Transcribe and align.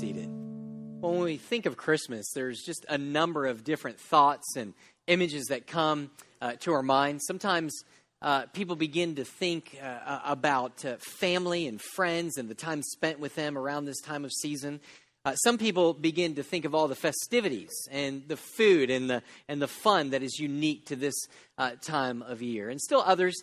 seated. 0.00 0.28
When 1.02 1.20
we 1.20 1.36
think 1.36 1.66
of 1.66 1.76
Christmas, 1.76 2.30
there's 2.34 2.62
just 2.62 2.86
a 2.88 2.96
number 2.96 3.46
of 3.46 3.64
different 3.64 3.98
thoughts 3.98 4.56
and 4.56 4.72
images 5.06 5.46
that 5.46 5.66
come 5.66 6.10
uh, 6.40 6.52
to 6.60 6.72
our 6.72 6.82
minds. 6.82 7.24
Sometimes 7.26 7.82
uh, 8.22 8.46
people 8.52 8.76
begin 8.76 9.16
to 9.16 9.24
think 9.24 9.76
uh, 9.82 10.20
about 10.24 10.84
uh, 10.84 10.96
family 11.18 11.66
and 11.66 11.80
friends 11.80 12.36
and 12.36 12.48
the 12.48 12.54
time 12.54 12.82
spent 12.82 13.18
with 13.18 13.34
them 13.34 13.58
around 13.58 13.84
this 13.84 14.00
time 14.00 14.24
of 14.24 14.32
season. 14.32 14.80
Uh, 15.24 15.34
some 15.34 15.58
people 15.58 15.92
begin 15.92 16.36
to 16.36 16.42
think 16.42 16.64
of 16.64 16.74
all 16.74 16.88
the 16.88 16.94
festivities 16.94 17.70
and 17.90 18.22
the 18.28 18.36
food 18.36 18.90
and 18.90 19.10
the 19.10 19.22
and 19.48 19.62
the 19.62 19.68
fun 19.68 20.10
that 20.10 20.22
is 20.22 20.38
unique 20.38 20.86
to 20.86 20.96
this 20.96 21.14
uh, 21.58 21.72
time 21.80 22.22
of 22.22 22.42
year. 22.42 22.68
And 22.68 22.80
still 22.80 23.02
others, 23.04 23.40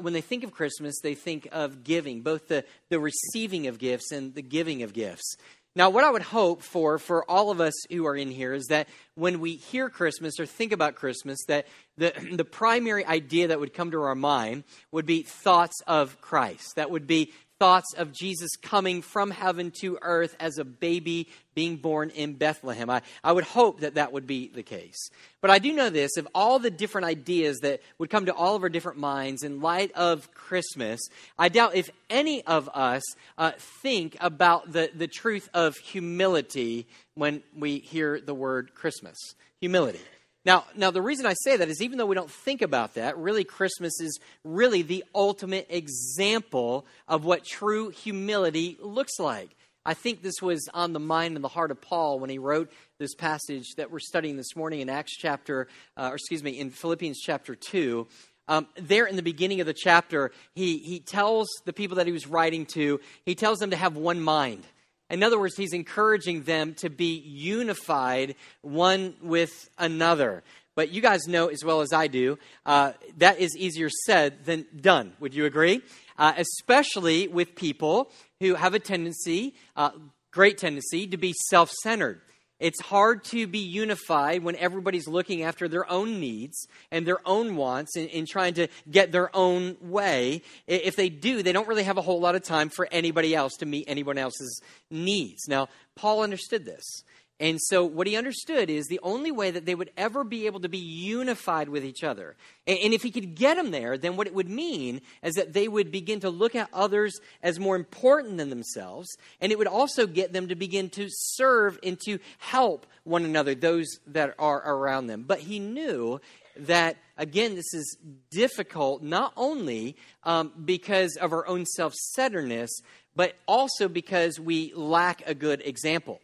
when 0.00 0.12
they 0.12 0.20
think 0.20 0.44
of 0.44 0.52
Christmas, 0.52 1.00
they 1.02 1.14
think 1.14 1.48
of 1.50 1.84
giving, 1.84 2.20
both 2.20 2.48
the 2.48 2.64
the 2.90 3.00
receiving 3.00 3.66
of 3.66 3.78
gifts 3.78 4.12
and 4.12 4.34
the 4.34 4.42
giving 4.42 4.82
of 4.82 4.92
gifts. 4.92 5.36
Now, 5.74 5.88
what 5.88 6.04
I 6.04 6.10
would 6.10 6.22
hope 6.22 6.62
for 6.62 6.98
for 6.98 7.28
all 7.30 7.50
of 7.50 7.60
us 7.60 7.72
who 7.90 8.06
are 8.06 8.16
in 8.16 8.30
here 8.30 8.52
is 8.52 8.66
that 8.66 8.88
when 9.14 9.40
we 9.40 9.56
hear 9.56 9.88
Christmas 9.88 10.38
or 10.38 10.44
think 10.44 10.72
about 10.72 10.96
Christmas, 10.96 11.38
that 11.48 11.66
the 11.96 12.12
the 12.32 12.44
primary 12.44 13.04
idea 13.06 13.48
that 13.48 13.60
would 13.60 13.72
come 13.72 13.90
to 13.92 14.02
our 14.02 14.14
mind 14.14 14.64
would 14.90 15.06
be 15.06 15.22
thoughts 15.22 15.80
of 15.86 16.20
Christ. 16.20 16.76
That 16.76 16.90
would 16.90 17.06
be 17.06 17.32
thoughts 17.62 17.94
of 17.94 18.10
Jesus 18.10 18.56
coming 18.56 19.02
from 19.02 19.30
heaven 19.30 19.70
to 19.70 19.96
earth 20.02 20.34
as 20.40 20.58
a 20.58 20.64
baby 20.64 21.28
being 21.54 21.76
born 21.76 22.10
in 22.10 22.32
Bethlehem. 22.32 22.90
I, 22.90 23.02
I 23.22 23.30
would 23.30 23.44
hope 23.44 23.82
that 23.82 23.94
that 23.94 24.12
would 24.12 24.26
be 24.26 24.48
the 24.48 24.64
case. 24.64 24.98
But 25.40 25.52
I 25.52 25.60
do 25.60 25.72
know 25.72 25.88
this 25.88 26.16
of 26.16 26.26
all 26.34 26.58
the 26.58 26.72
different 26.72 27.04
ideas 27.04 27.60
that 27.60 27.80
would 27.98 28.10
come 28.10 28.26
to 28.26 28.34
all 28.34 28.56
of 28.56 28.64
our 28.64 28.68
different 28.68 28.98
minds 28.98 29.44
in 29.44 29.60
light 29.60 29.92
of 29.92 30.34
Christmas, 30.34 31.00
I 31.38 31.50
doubt 31.50 31.76
if 31.76 31.88
any 32.10 32.44
of 32.46 32.68
us 32.74 33.04
uh, 33.38 33.52
think 33.80 34.16
about 34.18 34.72
the, 34.72 34.90
the 34.92 35.06
truth 35.06 35.48
of 35.54 35.76
humility 35.76 36.88
when 37.14 37.44
we 37.56 37.78
hear 37.78 38.20
the 38.20 38.34
word 38.34 38.74
Christmas. 38.74 39.16
Humility. 39.60 40.00
Now, 40.44 40.64
now 40.76 40.90
the 40.90 41.02
reason 41.02 41.24
I 41.26 41.34
say 41.34 41.56
that 41.56 41.68
is 41.68 41.80
even 41.80 41.98
though 41.98 42.06
we 42.06 42.16
don't 42.16 42.30
think 42.30 42.62
about 42.62 42.94
that, 42.94 43.16
really 43.16 43.44
Christmas 43.44 44.00
is 44.00 44.18
really 44.44 44.82
the 44.82 45.04
ultimate 45.14 45.66
example 45.70 46.84
of 47.06 47.24
what 47.24 47.44
true 47.44 47.90
humility 47.90 48.76
looks 48.80 49.18
like. 49.18 49.54
I 49.84 49.94
think 49.94 50.22
this 50.22 50.40
was 50.40 50.68
on 50.72 50.92
the 50.92 51.00
mind 51.00 51.36
and 51.36 51.44
the 51.44 51.48
heart 51.48 51.70
of 51.70 51.80
Paul 51.80 52.20
when 52.20 52.30
he 52.30 52.38
wrote 52.38 52.70
this 52.98 53.14
passage 53.14 53.66
that 53.76 53.90
we're 53.90 53.98
studying 53.98 54.36
this 54.36 54.54
morning 54.54 54.80
in 54.80 54.88
Acts 54.88 55.16
chapter, 55.16 55.66
uh, 55.96 56.10
or 56.10 56.14
excuse 56.14 56.42
me, 56.42 56.58
in 56.58 56.70
Philippians 56.70 57.18
chapter 57.20 57.56
2. 57.56 58.06
Um, 58.48 58.66
there 58.76 59.06
in 59.06 59.16
the 59.16 59.22
beginning 59.22 59.60
of 59.60 59.66
the 59.66 59.74
chapter, 59.74 60.30
he, 60.54 60.78
he 60.78 61.00
tells 61.00 61.48
the 61.64 61.72
people 61.72 61.96
that 61.96 62.06
he 62.06 62.12
was 62.12 62.26
writing 62.26 62.66
to, 62.74 63.00
he 63.24 63.34
tells 63.34 63.58
them 63.58 63.70
to 63.70 63.76
have 63.76 63.96
one 63.96 64.20
mind. 64.20 64.64
In 65.12 65.22
other 65.22 65.38
words, 65.38 65.56
he's 65.56 65.74
encouraging 65.74 66.44
them 66.44 66.72
to 66.76 66.88
be 66.88 67.18
unified 67.18 68.34
one 68.62 69.14
with 69.20 69.68
another. 69.76 70.42
But 70.74 70.90
you 70.90 71.02
guys 71.02 71.26
know 71.28 71.48
as 71.48 71.62
well 71.62 71.82
as 71.82 71.92
I 71.92 72.06
do, 72.06 72.38
uh, 72.64 72.92
that 73.18 73.38
is 73.38 73.54
easier 73.54 73.90
said 74.06 74.46
than 74.46 74.64
done. 74.80 75.12
Would 75.20 75.34
you 75.34 75.44
agree? 75.44 75.82
Uh, 76.18 76.32
especially 76.38 77.28
with 77.28 77.54
people 77.54 78.10
who 78.40 78.54
have 78.54 78.72
a 78.72 78.78
tendency, 78.78 79.54
uh, 79.76 79.90
great 80.30 80.56
tendency, 80.56 81.06
to 81.06 81.18
be 81.18 81.34
self 81.50 81.70
centered. 81.82 82.22
It's 82.62 82.80
hard 82.80 83.24
to 83.24 83.48
be 83.48 83.58
unified 83.58 84.44
when 84.44 84.54
everybody's 84.54 85.08
looking 85.08 85.42
after 85.42 85.66
their 85.66 85.90
own 85.90 86.20
needs 86.20 86.68
and 86.92 87.04
their 87.04 87.18
own 87.26 87.56
wants 87.56 87.96
and, 87.96 88.08
and, 88.10 88.24
trying 88.24 88.54
to 88.54 88.68
get 88.88 89.10
their 89.10 89.34
own 89.34 89.76
way. 89.80 90.42
If 90.68 90.94
they 90.94 91.08
do, 91.08 91.42
they 91.42 91.50
don't 91.50 91.66
really 91.66 91.82
have 91.82 91.98
a 91.98 92.02
whole 92.02 92.20
lot 92.20 92.36
of 92.36 92.44
time 92.44 92.68
for 92.68 92.86
anybody 92.92 93.34
else 93.34 93.54
to 93.58 93.66
meet 93.66 93.86
anyone 93.88 94.16
else's 94.16 94.62
needs. 94.90 95.48
Now, 95.48 95.66
Paul 95.96 96.22
understood 96.22 96.64
this. 96.64 97.02
And 97.40 97.60
so, 97.60 97.84
what 97.84 98.06
he 98.06 98.16
understood 98.16 98.70
is 98.70 98.86
the 98.86 99.00
only 99.02 99.32
way 99.32 99.50
that 99.50 99.66
they 99.66 99.74
would 99.74 99.90
ever 99.96 100.22
be 100.22 100.46
able 100.46 100.60
to 100.60 100.68
be 100.68 100.78
unified 100.78 101.68
with 101.68 101.84
each 101.84 102.04
other. 102.04 102.36
And, 102.66 102.94
if 102.94 103.02
he 103.02 103.10
could 103.10 103.34
get 103.34 103.56
them 103.56 103.72
there, 103.72 103.98
then 103.98 104.16
what 104.16 104.28
it 104.28 104.34
would 104.34 104.48
mean 104.48 105.00
is 105.22 105.34
that 105.34 105.52
they 105.52 105.66
would 105.66 105.90
begin 105.90 106.20
to 106.20 106.30
look 106.30 106.54
at 106.54 106.68
others 106.72 107.18
as 107.42 107.58
more 107.58 107.74
important 107.74 108.36
than 108.36 108.50
themselves. 108.50 109.08
And 109.40 109.50
it 109.50 109.58
would 109.58 109.66
also 109.66 110.06
get 110.06 110.32
them 110.32 110.48
to 110.48 110.54
begin 110.54 110.88
to 110.90 111.08
serve 111.10 111.78
and 111.82 111.98
to 112.04 112.18
help 112.38 112.86
one 113.04 113.24
another, 113.24 113.54
those 113.54 113.88
that 114.06 114.34
are 114.38 114.62
around 114.64 115.08
them. 115.08 115.24
But 115.26 115.40
he 115.40 115.58
knew 115.58 116.20
that, 116.56 116.96
again, 117.16 117.54
this 117.54 117.74
is 117.74 117.96
difficult 118.30 119.02
not 119.02 119.32
only 119.36 119.96
um, 120.22 120.52
because 120.64 121.16
of 121.16 121.32
our 121.32 121.46
own 121.48 121.66
self 121.66 121.94
centeredness, 121.94 122.70
but 123.16 123.34
also 123.46 123.88
because 123.88 124.38
we 124.38 124.72
lack 124.74 125.22
a 125.26 125.34
good 125.34 125.62
example. 125.64 126.20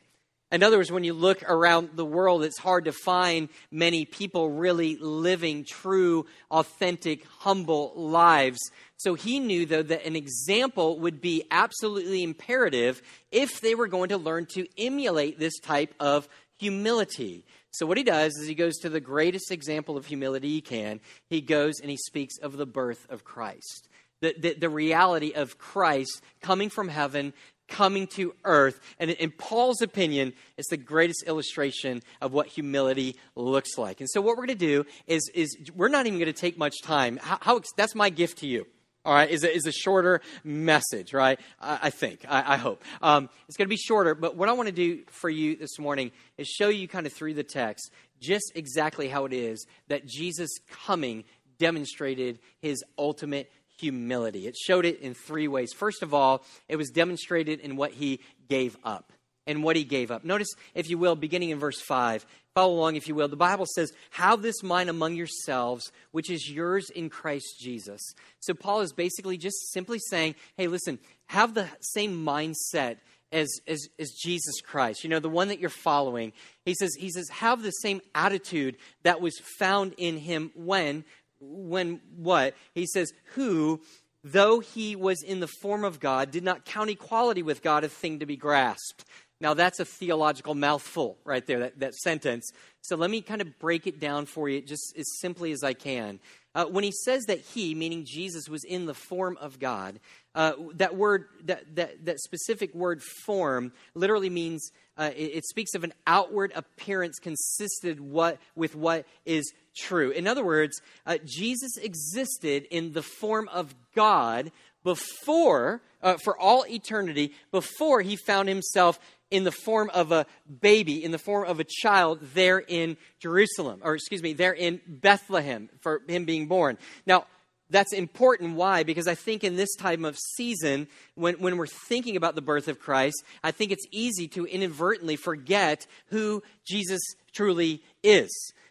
In 0.50 0.62
other 0.62 0.78
words, 0.78 0.90
when 0.90 1.04
you 1.04 1.12
look 1.12 1.42
around 1.42 1.90
the 1.94 2.06
world, 2.06 2.42
it's 2.42 2.58
hard 2.58 2.86
to 2.86 2.92
find 2.92 3.50
many 3.70 4.06
people 4.06 4.50
really 4.50 4.96
living 4.96 5.66
true, 5.68 6.24
authentic, 6.50 7.26
humble 7.26 7.92
lives. 7.96 8.58
So 8.96 9.12
he 9.14 9.40
knew, 9.40 9.66
though, 9.66 9.82
that 9.82 10.06
an 10.06 10.16
example 10.16 11.00
would 11.00 11.20
be 11.20 11.44
absolutely 11.50 12.22
imperative 12.22 13.02
if 13.30 13.60
they 13.60 13.74
were 13.74 13.88
going 13.88 14.08
to 14.08 14.16
learn 14.16 14.46
to 14.54 14.66
emulate 14.78 15.38
this 15.38 15.58
type 15.58 15.92
of 16.00 16.26
humility. 16.58 17.44
So, 17.70 17.86
what 17.86 17.98
he 17.98 18.02
does 18.02 18.32
is 18.36 18.48
he 18.48 18.54
goes 18.54 18.78
to 18.78 18.88
the 18.88 19.00
greatest 19.00 19.50
example 19.50 19.96
of 19.96 20.06
humility 20.06 20.48
he 20.48 20.60
can. 20.60 21.00
He 21.28 21.40
goes 21.40 21.80
and 21.80 21.90
he 21.90 21.96
speaks 21.96 22.38
of 22.38 22.56
the 22.56 22.66
birth 22.66 23.06
of 23.10 23.24
Christ. 23.24 23.88
The, 24.20 24.34
the, 24.36 24.54
the, 24.54 24.68
reality 24.68 25.32
of 25.32 25.58
Christ 25.58 26.22
coming 26.40 26.70
from 26.70 26.88
heaven, 26.88 27.34
coming 27.68 28.06
to 28.08 28.34
earth. 28.44 28.80
And 28.98 29.10
in 29.10 29.30
Paul's 29.30 29.82
opinion, 29.82 30.32
it's 30.56 30.70
the 30.70 30.76
greatest 30.76 31.24
illustration 31.26 32.02
of 32.20 32.32
what 32.32 32.46
humility 32.48 33.16
looks 33.36 33.78
like. 33.78 34.00
And 34.00 34.08
so, 34.10 34.20
what 34.20 34.36
we're 34.36 34.46
going 34.46 34.58
to 34.58 34.66
do 34.66 34.86
is, 35.06 35.30
is 35.34 35.56
we're 35.74 35.88
not 35.88 36.06
even 36.06 36.18
going 36.18 36.32
to 36.32 36.38
take 36.38 36.58
much 36.58 36.82
time. 36.82 37.18
How, 37.22 37.38
how, 37.40 37.60
that's 37.76 37.94
my 37.94 38.10
gift 38.10 38.38
to 38.38 38.46
you. 38.46 38.66
All 39.04 39.14
right, 39.14 39.30
is 39.30 39.42
a, 39.42 39.54
is 39.54 39.64
a 39.64 39.72
shorter 39.72 40.20
message, 40.44 41.14
right? 41.14 41.40
I, 41.60 41.78
I 41.84 41.90
think, 41.90 42.26
I, 42.28 42.54
I 42.54 42.56
hope. 42.56 42.82
Um, 43.00 43.30
it's 43.46 43.56
going 43.56 43.66
to 43.66 43.70
be 43.70 43.76
shorter, 43.76 44.14
but 44.14 44.36
what 44.36 44.50
I 44.50 44.52
want 44.52 44.66
to 44.66 44.74
do 44.74 45.02
for 45.06 45.30
you 45.30 45.56
this 45.56 45.78
morning 45.78 46.10
is 46.36 46.46
show 46.46 46.68
you 46.68 46.88
kind 46.88 47.06
of 47.06 47.12
through 47.12 47.34
the 47.34 47.44
text 47.44 47.90
just 48.20 48.52
exactly 48.54 49.08
how 49.08 49.24
it 49.24 49.32
is 49.32 49.64
that 49.86 50.04
Jesus 50.04 50.50
coming 50.84 51.24
demonstrated 51.58 52.38
his 52.60 52.82
ultimate 52.98 53.50
humility. 53.78 54.46
It 54.46 54.56
showed 54.56 54.84
it 54.84 55.00
in 55.00 55.14
three 55.14 55.48
ways. 55.48 55.72
First 55.72 56.02
of 56.02 56.14
all, 56.14 56.44
it 56.68 56.76
was 56.76 56.90
demonstrated 56.90 57.60
in 57.60 57.76
what 57.76 57.92
he 57.92 58.20
gave 58.48 58.76
up. 58.84 59.12
And 59.46 59.64
what 59.64 59.76
he 59.76 59.84
gave 59.84 60.10
up. 60.10 60.24
Notice, 60.24 60.48
if 60.74 60.90
you 60.90 60.98
will, 60.98 61.16
beginning 61.16 61.48
in 61.48 61.58
verse 61.58 61.80
5, 61.80 62.26
follow 62.54 62.74
along 62.74 62.96
if 62.96 63.08
you 63.08 63.14
will. 63.14 63.28
The 63.28 63.36
Bible 63.36 63.64
says, 63.64 63.94
Have 64.10 64.42
this 64.42 64.62
mind 64.62 64.90
among 64.90 65.14
yourselves, 65.14 65.90
which 66.10 66.28
is 66.28 66.50
yours 66.50 66.90
in 66.90 67.08
Christ 67.08 67.56
Jesus. 67.58 68.02
So 68.40 68.52
Paul 68.52 68.82
is 68.82 68.92
basically 68.92 69.38
just 69.38 69.72
simply 69.72 70.00
saying, 70.10 70.34
Hey, 70.58 70.66
listen, 70.66 70.98
have 71.28 71.54
the 71.54 71.66
same 71.80 72.22
mindset 72.22 72.98
as, 73.32 73.48
as, 73.66 73.88
as 73.98 74.10
Jesus 74.10 74.60
Christ, 74.60 75.04
you 75.04 75.10
know, 75.10 75.18
the 75.18 75.28
one 75.28 75.48
that 75.48 75.58
you're 75.58 75.70
following. 75.70 76.32
He 76.64 76.74
says, 76.74 76.94
he 76.94 77.10
says, 77.10 77.28
have 77.28 77.62
the 77.62 77.70
same 77.70 78.00
attitude 78.14 78.76
that 79.02 79.20
was 79.20 79.38
found 79.58 79.94
in 79.98 80.16
him 80.16 80.50
when 80.54 81.04
when 81.40 82.00
what? 82.16 82.54
He 82.74 82.86
says, 82.86 83.12
Who, 83.34 83.80
though 84.24 84.60
he 84.60 84.96
was 84.96 85.22
in 85.22 85.40
the 85.40 85.48
form 85.60 85.84
of 85.84 86.00
God, 86.00 86.30
did 86.30 86.44
not 86.44 86.64
count 86.64 86.90
equality 86.90 87.42
with 87.42 87.62
God 87.62 87.84
a 87.84 87.88
thing 87.88 88.18
to 88.20 88.26
be 88.26 88.36
grasped. 88.36 89.04
Now, 89.40 89.54
that's 89.54 89.78
a 89.78 89.84
theological 89.84 90.56
mouthful 90.56 91.16
right 91.24 91.46
there, 91.46 91.60
that, 91.60 91.78
that 91.78 91.94
sentence. 91.94 92.50
So 92.82 92.96
let 92.96 93.08
me 93.08 93.20
kind 93.20 93.40
of 93.40 93.58
break 93.60 93.86
it 93.86 94.00
down 94.00 94.26
for 94.26 94.48
you 94.48 94.60
just 94.60 94.96
as 94.98 95.06
simply 95.20 95.52
as 95.52 95.62
I 95.62 95.74
can. 95.74 96.18
Uh, 96.54 96.64
when 96.64 96.82
he 96.82 96.90
says 96.90 97.26
that 97.26 97.38
he, 97.38 97.72
meaning 97.72 98.04
Jesus, 98.04 98.48
was 98.48 98.64
in 98.64 98.86
the 98.86 98.94
form 98.94 99.38
of 99.40 99.60
God, 99.60 100.00
uh, 100.34 100.54
that 100.74 100.96
word, 100.96 101.26
that, 101.44 101.76
that, 101.76 102.04
that 102.06 102.18
specific 102.18 102.74
word 102.74 103.00
form, 103.26 103.72
literally 103.94 104.30
means 104.30 104.72
uh, 104.96 105.10
it, 105.14 105.36
it, 105.36 105.44
speaks 105.44 105.74
of 105.74 105.84
an 105.84 105.92
outward 106.06 106.52
appearance 106.56 107.20
consisted 107.20 108.00
what, 108.00 108.38
with 108.56 108.74
what 108.74 109.06
is 109.24 109.52
true. 109.78 110.10
In 110.10 110.26
other 110.26 110.44
words, 110.44 110.80
uh, 111.06 111.18
Jesus 111.24 111.76
existed 111.76 112.66
in 112.70 112.92
the 112.92 113.02
form 113.02 113.48
of 113.48 113.74
God 113.94 114.50
before, 114.84 115.82
uh, 116.02 116.16
for 116.24 116.38
all 116.38 116.64
eternity, 116.68 117.32
before 117.50 118.00
he 118.00 118.16
found 118.16 118.48
himself 118.48 118.98
in 119.30 119.44
the 119.44 119.52
form 119.52 119.90
of 119.92 120.12
a 120.12 120.26
baby, 120.60 121.04
in 121.04 121.10
the 121.10 121.18
form 121.18 121.46
of 121.48 121.60
a 121.60 121.64
child 121.64 122.20
there 122.34 122.58
in 122.58 122.96
Jerusalem, 123.20 123.80
or 123.82 123.94
excuse 123.94 124.22
me, 124.22 124.32
there 124.32 124.54
in 124.54 124.80
Bethlehem 124.86 125.68
for 125.80 126.02
him 126.08 126.24
being 126.24 126.46
born. 126.46 126.78
Now, 127.06 127.26
that's 127.70 127.92
important. 127.92 128.56
Why? 128.56 128.82
Because 128.82 129.06
I 129.06 129.14
think 129.14 129.44
in 129.44 129.56
this 129.56 129.74
time 129.76 130.04
of 130.04 130.16
season, 130.36 130.88
when, 131.14 131.34
when 131.34 131.58
we're 131.58 131.66
thinking 131.66 132.16
about 132.16 132.34
the 132.34 132.40
birth 132.40 132.66
of 132.68 132.78
Christ, 132.78 133.22
I 133.44 133.50
think 133.50 133.72
it's 133.72 133.86
easy 133.90 134.26
to 134.28 134.46
inadvertently 134.46 135.16
forget 135.16 135.86
who 136.06 136.42
Jesus 136.66 137.00
truly 137.34 137.82
is. 138.02 138.30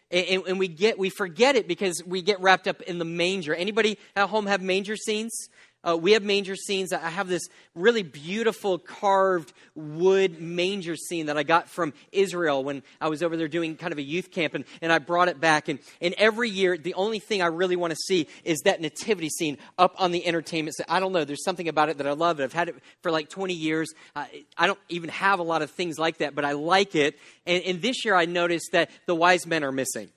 And, 0.09 0.43
and, 0.47 0.59
we 0.59 0.69
get 0.69 0.97
we 0.97 1.09
forget 1.09 1.57
it 1.57 1.67
because 1.67 2.01
we 2.05 2.21
get 2.21 2.39
wrapped 2.39 2.67
up 2.67 2.81
in 2.83 2.97
the 2.97 3.05
manger. 3.05 3.53
Anybody 3.53 3.97
at 4.15 4.29
home 4.29 4.45
have 4.45 4.61
manger 4.61 4.95
scenes? 4.95 5.49
Uh, 5.87 5.95
we 5.95 6.11
have 6.11 6.23
manger 6.23 6.55
scenes. 6.55 6.91
I 6.91 6.97
have 7.09 7.29
this 7.29 7.47
really 7.73 8.03
beautiful 8.03 8.77
carved 8.77 9.53
wood 9.73 10.41
manger 10.41 10.95
scene 10.95 11.27
that 11.27 11.37
I 11.37 11.43
got 11.43 11.69
from 11.69 11.93
Israel 12.11 12.63
when 12.63 12.83
I 12.99 13.07
was 13.07 13.23
over 13.23 13.37
there 13.37 13.47
doing 13.47 13.77
kind 13.77 13.93
of 13.93 13.99
a 13.99 14.03
youth 14.03 14.31
camp, 14.31 14.53
and, 14.53 14.65
and 14.81 14.91
I 14.91 14.99
brought 14.99 15.29
it 15.29 15.39
back. 15.39 15.69
And, 15.69 15.79
and 16.01 16.13
every 16.17 16.49
year, 16.49 16.77
the 16.77 16.95
only 16.95 17.19
thing 17.19 17.41
I 17.41 17.45
really 17.45 17.77
want 17.77 17.91
to 17.91 17.97
see 17.97 18.27
is 18.43 18.59
that 18.65 18.81
nativity 18.81 19.29
scene 19.29 19.57
up 19.77 19.95
on 19.97 20.11
the 20.11 20.25
entertainment 20.25 20.75
set. 20.75 20.87
I 20.89 20.99
don't 20.99 21.13
know. 21.13 21.23
There's 21.23 21.43
something 21.43 21.69
about 21.69 21.89
it 21.89 21.99
that 21.99 22.07
I 22.07 22.13
love. 22.13 22.41
I've 22.41 22.51
had 22.51 22.67
it 22.69 22.75
for 23.01 23.11
like 23.11 23.29
20 23.29 23.53
years. 23.53 23.93
Uh, 24.15 24.25
I 24.57 24.67
don't 24.67 24.79
even 24.89 25.09
have 25.09 25.39
a 25.39 25.43
lot 25.43 25.61
of 25.61 25.71
things 25.71 25.97
like 25.97 26.17
that, 26.17 26.35
but 26.35 26.43
I 26.43 26.51
like 26.51 26.95
it. 26.95 27.17
And, 27.45 27.63
and 27.63 27.81
this 27.81 28.03
year, 28.03 28.15
I 28.15 28.25
noticed 28.25 28.71
that 28.73 28.89
the 29.05 29.15
wise 29.15 29.47
men 29.47 29.63
are 29.63 29.71
missing. 29.71 30.09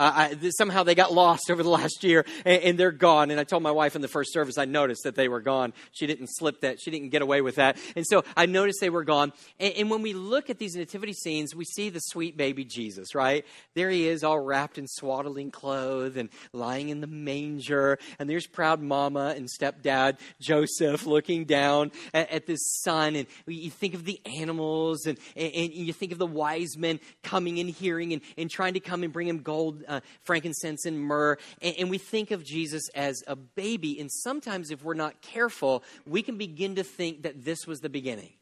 Uh, 0.00 0.30
I, 0.32 0.48
somehow 0.56 0.82
they 0.82 0.94
got 0.94 1.12
lost 1.12 1.50
over 1.50 1.62
the 1.62 1.68
last 1.68 2.02
year 2.04 2.24
and, 2.46 2.62
and, 2.62 2.78
they're 2.78 2.90
gone. 2.90 3.30
And 3.30 3.38
I 3.38 3.44
told 3.44 3.62
my 3.62 3.70
wife 3.70 3.94
in 3.94 4.00
the 4.00 4.08
first 4.08 4.32
service, 4.32 4.56
I 4.56 4.64
noticed 4.64 5.02
that 5.04 5.14
they 5.14 5.28
were 5.28 5.42
gone. 5.42 5.74
She 5.92 6.06
didn't 6.06 6.28
slip 6.28 6.62
that. 6.62 6.80
She 6.80 6.90
didn't 6.90 7.10
get 7.10 7.20
away 7.20 7.42
with 7.42 7.56
that. 7.56 7.76
And 7.94 8.06
so 8.06 8.24
I 8.34 8.46
noticed 8.46 8.80
they 8.80 8.88
were 8.88 9.04
gone. 9.04 9.34
And, 9.58 9.74
and 9.74 9.90
when 9.90 10.00
we 10.00 10.14
look 10.14 10.48
at 10.48 10.58
these 10.58 10.74
nativity 10.74 11.12
scenes, 11.12 11.54
we 11.54 11.66
see 11.66 11.90
the 11.90 11.98
sweet 11.98 12.38
baby 12.38 12.64
Jesus, 12.64 13.14
right? 13.14 13.44
There 13.74 13.90
he 13.90 14.08
is, 14.08 14.24
all 14.24 14.40
wrapped 14.40 14.78
in 14.78 14.86
swaddling 14.86 15.50
clothes 15.50 16.16
and 16.16 16.30
lying 16.54 16.88
in 16.88 17.02
the 17.02 17.06
manger. 17.06 17.98
And 18.18 18.30
there's 18.30 18.46
proud 18.46 18.80
mama 18.80 19.34
and 19.36 19.50
stepdad 19.50 20.18
Joseph 20.40 21.04
looking 21.04 21.44
down 21.44 21.92
at, 22.14 22.30
at 22.30 22.46
this 22.46 22.60
son. 22.80 23.16
And 23.16 23.26
you 23.46 23.70
think 23.70 23.92
of 23.92 24.06
the 24.06 24.18
animals 24.24 25.04
and, 25.04 25.18
and, 25.36 25.74
you 25.74 25.92
think 25.92 26.12
of 26.12 26.18
the 26.18 26.26
wise 26.26 26.78
men 26.78 27.00
coming 27.22 27.58
and 27.58 27.68
hearing 27.68 28.14
and, 28.14 28.22
and 28.38 28.50
trying 28.50 28.72
to 28.74 28.80
come 28.80 29.02
and 29.02 29.12
bring 29.12 29.28
him 29.28 29.40
gold 29.42 29.84
uh, 29.90 30.00
frankincense 30.22 30.86
and 30.86 30.98
myrrh. 30.98 31.36
And, 31.60 31.74
and 31.80 31.90
we 31.90 31.98
think 31.98 32.30
of 32.30 32.44
Jesus 32.44 32.88
as 32.94 33.22
a 33.26 33.36
baby. 33.36 34.00
And 34.00 34.10
sometimes, 34.10 34.70
if 34.70 34.82
we're 34.82 34.94
not 34.94 35.20
careful, 35.20 35.82
we 36.06 36.22
can 36.22 36.38
begin 36.38 36.76
to 36.76 36.84
think 36.84 37.24
that 37.24 37.44
this 37.44 37.66
was 37.66 37.80
the 37.80 37.90
beginning, 37.90 38.32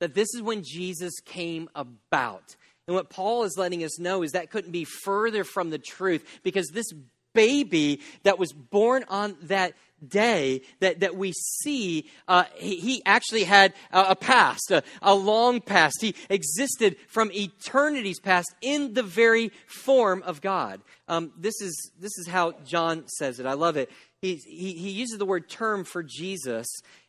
that 0.00 0.14
this 0.14 0.34
is 0.34 0.42
when 0.42 0.64
Jesus 0.64 1.20
came 1.24 1.68
about. 1.74 2.56
And 2.88 2.94
what 2.94 3.10
Paul 3.10 3.44
is 3.44 3.56
letting 3.56 3.84
us 3.84 3.98
know 3.98 4.22
is 4.22 4.32
that 4.32 4.50
couldn't 4.50 4.72
be 4.72 4.84
further 4.84 5.44
from 5.44 5.70
the 5.70 5.78
truth 5.78 6.24
because 6.42 6.68
this 6.68 6.92
baby 7.34 8.00
that 8.22 8.38
was 8.38 8.52
born 8.52 9.04
on 9.08 9.36
that 9.42 9.74
day 10.06 10.62
that, 10.80 11.00
that 11.00 11.16
we 11.16 11.32
see, 11.32 12.10
uh, 12.28 12.44
he, 12.56 12.76
he, 12.76 13.02
actually 13.06 13.44
had 13.44 13.72
a, 13.92 14.10
a 14.10 14.16
past, 14.16 14.70
a, 14.70 14.82
a, 15.00 15.14
long 15.14 15.60
past. 15.60 15.98
He 16.00 16.14
existed 16.28 16.96
from 17.08 17.30
eternity's 17.32 18.20
past 18.20 18.54
in 18.60 18.94
the 18.94 19.02
very 19.02 19.50
form 19.66 20.22
of 20.24 20.40
God. 20.40 20.80
Um, 21.08 21.32
this, 21.38 21.60
is, 21.60 21.92
this 21.98 22.18
is 22.18 22.26
how 22.26 22.52
John 22.64 23.08
says 23.08 23.40
it. 23.40 23.46
I 23.46 23.54
love 23.54 23.76
it. 23.76 23.90
He, 24.20 24.36
he, 24.36 24.72
he 24.72 24.90
uses 24.90 25.18
the 25.18 25.26
word 25.26 25.48
term 25.48 25.84
for 25.84 26.02
Jesus, 26.02 26.66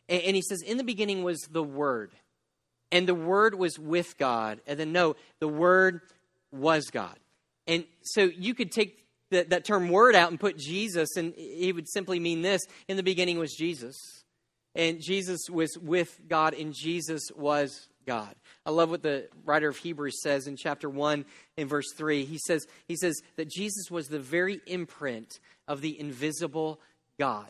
and, 0.08 0.22
and 0.22 0.36
he 0.36 0.42
says, 0.42 0.62
In 0.62 0.76
the 0.76 0.84
beginning 0.84 1.22
was 1.22 1.40
the 1.50 1.62
Word, 1.62 2.12
and 2.90 3.06
the 3.06 3.14
Word 3.14 3.54
was 3.54 3.78
with 3.78 4.16
God. 4.18 4.60
And 4.66 4.78
then, 4.78 4.92
no, 4.92 5.16
the 5.40 5.48
Word 5.48 6.00
was 6.50 6.86
God. 6.90 7.16
And 7.66 7.84
so 8.02 8.22
you 8.22 8.54
could 8.54 8.72
take 8.72 9.04
that, 9.30 9.50
that 9.50 9.64
term 9.64 9.88
word 9.88 10.14
out 10.14 10.30
and 10.30 10.40
put 10.40 10.56
Jesus, 10.56 11.16
and 11.16 11.34
he 11.34 11.72
would 11.72 11.88
simply 11.88 12.18
mean 12.18 12.42
this 12.42 12.66
in 12.88 12.96
the 12.96 13.02
beginning 13.02 13.38
was 13.38 13.54
Jesus. 13.54 13.96
And 14.74 15.00
Jesus 15.00 15.50
was 15.50 15.76
with 15.76 16.20
God, 16.28 16.54
and 16.54 16.72
Jesus 16.72 17.30
was 17.34 17.88
God. 18.06 18.34
I 18.64 18.70
love 18.70 18.90
what 18.90 19.02
the 19.02 19.28
writer 19.44 19.68
of 19.68 19.76
Hebrews 19.76 20.22
says 20.22 20.46
in 20.46 20.56
chapter 20.56 20.88
1 20.88 21.24
in 21.56 21.68
verse 21.68 21.92
3. 21.96 22.24
He 22.24 22.38
says, 22.38 22.66
he 22.86 22.96
says 22.96 23.20
that 23.36 23.50
Jesus 23.50 23.90
was 23.90 24.08
the 24.08 24.18
very 24.18 24.60
imprint 24.66 25.40
of 25.66 25.80
the 25.80 25.98
invisible 25.98 26.80
God. 27.18 27.48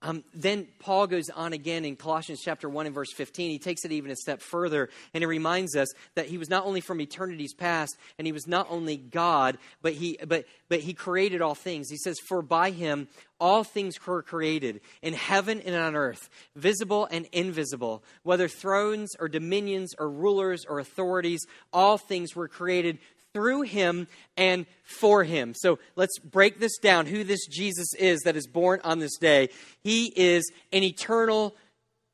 Um, 0.00 0.22
then 0.32 0.68
Paul 0.78 1.08
goes 1.08 1.28
on 1.28 1.52
again 1.52 1.84
in 1.84 1.96
Colossians 1.96 2.40
chapter 2.44 2.68
1 2.68 2.86
and 2.86 2.94
verse 2.94 3.12
15. 3.12 3.50
He 3.50 3.58
takes 3.58 3.84
it 3.84 3.90
even 3.90 4.12
a 4.12 4.16
step 4.16 4.40
further 4.40 4.90
and 5.12 5.22
he 5.22 5.26
reminds 5.26 5.74
us 5.74 5.88
that 6.14 6.26
he 6.26 6.38
was 6.38 6.48
not 6.48 6.64
only 6.64 6.80
from 6.80 7.00
eternity's 7.00 7.52
past 7.52 7.96
and 8.16 8.24
he 8.24 8.32
was 8.32 8.46
not 8.46 8.68
only 8.70 8.96
God, 8.96 9.58
but 9.82 9.94
he, 9.94 10.16
but, 10.24 10.44
but 10.68 10.80
he 10.80 10.94
created 10.94 11.42
all 11.42 11.56
things. 11.56 11.90
He 11.90 11.96
says, 11.96 12.20
For 12.28 12.42
by 12.42 12.70
him 12.70 13.08
all 13.40 13.64
things 13.64 13.94
were 14.06 14.22
created 14.22 14.80
in 15.02 15.14
heaven 15.14 15.60
and 15.60 15.74
on 15.74 15.96
earth, 15.96 16.30
visible 16.54 17.08
and 17.10 17.26
invisible, 17.32 18.04
whether 18.22 18.46
thrones 18.46 19.16
or 19.18 19.28
dominions 19.28 19.94
or 19.98 20.08
rulers 20.08 20.64
or 20.64 20.78
authorities, 20.78 21.44
all 21.72 21.98
things 21.98 22.36
were 22.36 22.48
created 22.48 22.98
through 23.38 23.62
him 23.62 24.08
and 24.36 24.66
for 24.82 25.22
him. 25.22 25.54
So 25.54 25.78
let's 25.94 26.18
break 26.18 26.58
this 26.58 26.76
down 26.78 27.06
who 27.06 27.22
this 27.22 27.46
Jesus 27.46 27.94
is 27.94 28.18
that 28.24 28.34
is 28.34 28.48
born 28.48 28.80
on 28.82 28.98
this 28.98 29.16
day. 29.16 29.50
He 29.84 30.12
is 30.16 30.50
an 30.72 30.82
eternal 30.82 31.54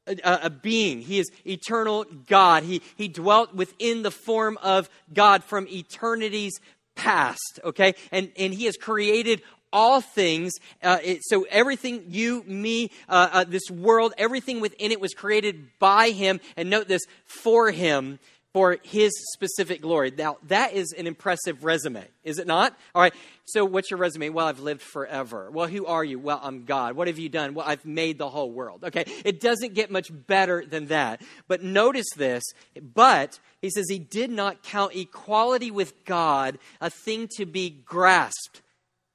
a, 0.06 0.40
a, 0.42 0.50
being. 0.50 1.00
He 1.00 1.18
is 1.18 1.30
eternal 1.46 2.04
God. 2.26 2.62
He, 2.62 2.82
he 2.96 3.08
dwelt 3.08 3.54
within 3.54 4.02
the 4.02 4.10
form 4.10 4.58
of 4.62 4.90
God 5.14 5.42
from 5.42 5.66
eternity's 5.66 6.60
past, 6.94 7.58
okay? 7.64 7.94
And, 8.12 8.30
and 8.36 8.52
he 8.52 8.66
has 8.66 8.76
created 8.76 9.40
all 9.72 10.02
things. 10.02 10.52
Uh, 10.82 10.98
it, 11.02 11.20
so 11.22 11.46
everything, 11.48 12.04
you, 12.08 12.42
me, 12.42 12.90
uh, 13.08 13.30
uh, 13.32 13.44
this 13.44 13.70
world, 13.70 14.12
everything 14.18 14.60
within 14.60 14.92
it 14.92 15.00
was 15.00 15.14
created 15.14 15.70
by 15.78 16.10
him. 16.10 16.38
And 16.54 16.68
note 16.68 16.86
this, 16.86 17.06
for 17.24 17.70
him 17.70 18.18
for 18.54 18.78
his 18.84 19.12
specific 19.32 19.82
glory. 19.82 20.12
Now, 20.16 20.38
that 20.44 20.72
is 20.72 20.94
an 20.96 21.08
impressive 21.08 21.64
resume, 21.64 22.06
is 22.22 22.38
it 22.38 22.46
not? 22.46 22.72
All 22.94 23.02
right, 23.02 23.12
so 23.44 23.64
what's 23.64 23.90
your 23.90 23.98
resume? 23.98 24.28
Well, 24.28 24.46
I've 24.46 24.60
lived 24.60 24.80
forever. 24.80 25.50
Well, 25.50 25.66
who 25.66 25.86
are 25.86 26.04
you? 26.04 26.20
Well, 26.20 26.40
I'm 26.40 26.64
God. 26.64 26.94
What 26.94 27.08
have 27.08 27.18
you 27.18 27.28
done? 27.28 27.54
Well, 27.54 27.66
I've 27.68 27.84
made 27.84 28.16
the 28.16 28.30
whole 28.30 28.52
world. 28.52 28.84
Okay, 28.84 29.04
it 29.24 29.40
doesn't 29.40 29.74
get 29.74 29.90
much 29.90 30.08
better 30.12 30.64
than 30.64 30.86
that. 30.86 31.20
But 31.48 31.64
notice 31.64 32.06
this, 32.16 32.44
but 32.80 33.40
he 33.60 33.70
says 33.70 33.86
he 33.90 33.98
did 33.98 34.30
not 34.30 34.62
count 34.62 34.94
equality 34.94 35.72
with 35.72 36.04
God 36.04 36.58
a 36.80 36.90
thing 36.90 37.28
to 37.36 37.46
be 37.46 37.70
grasped. 37.70 38.62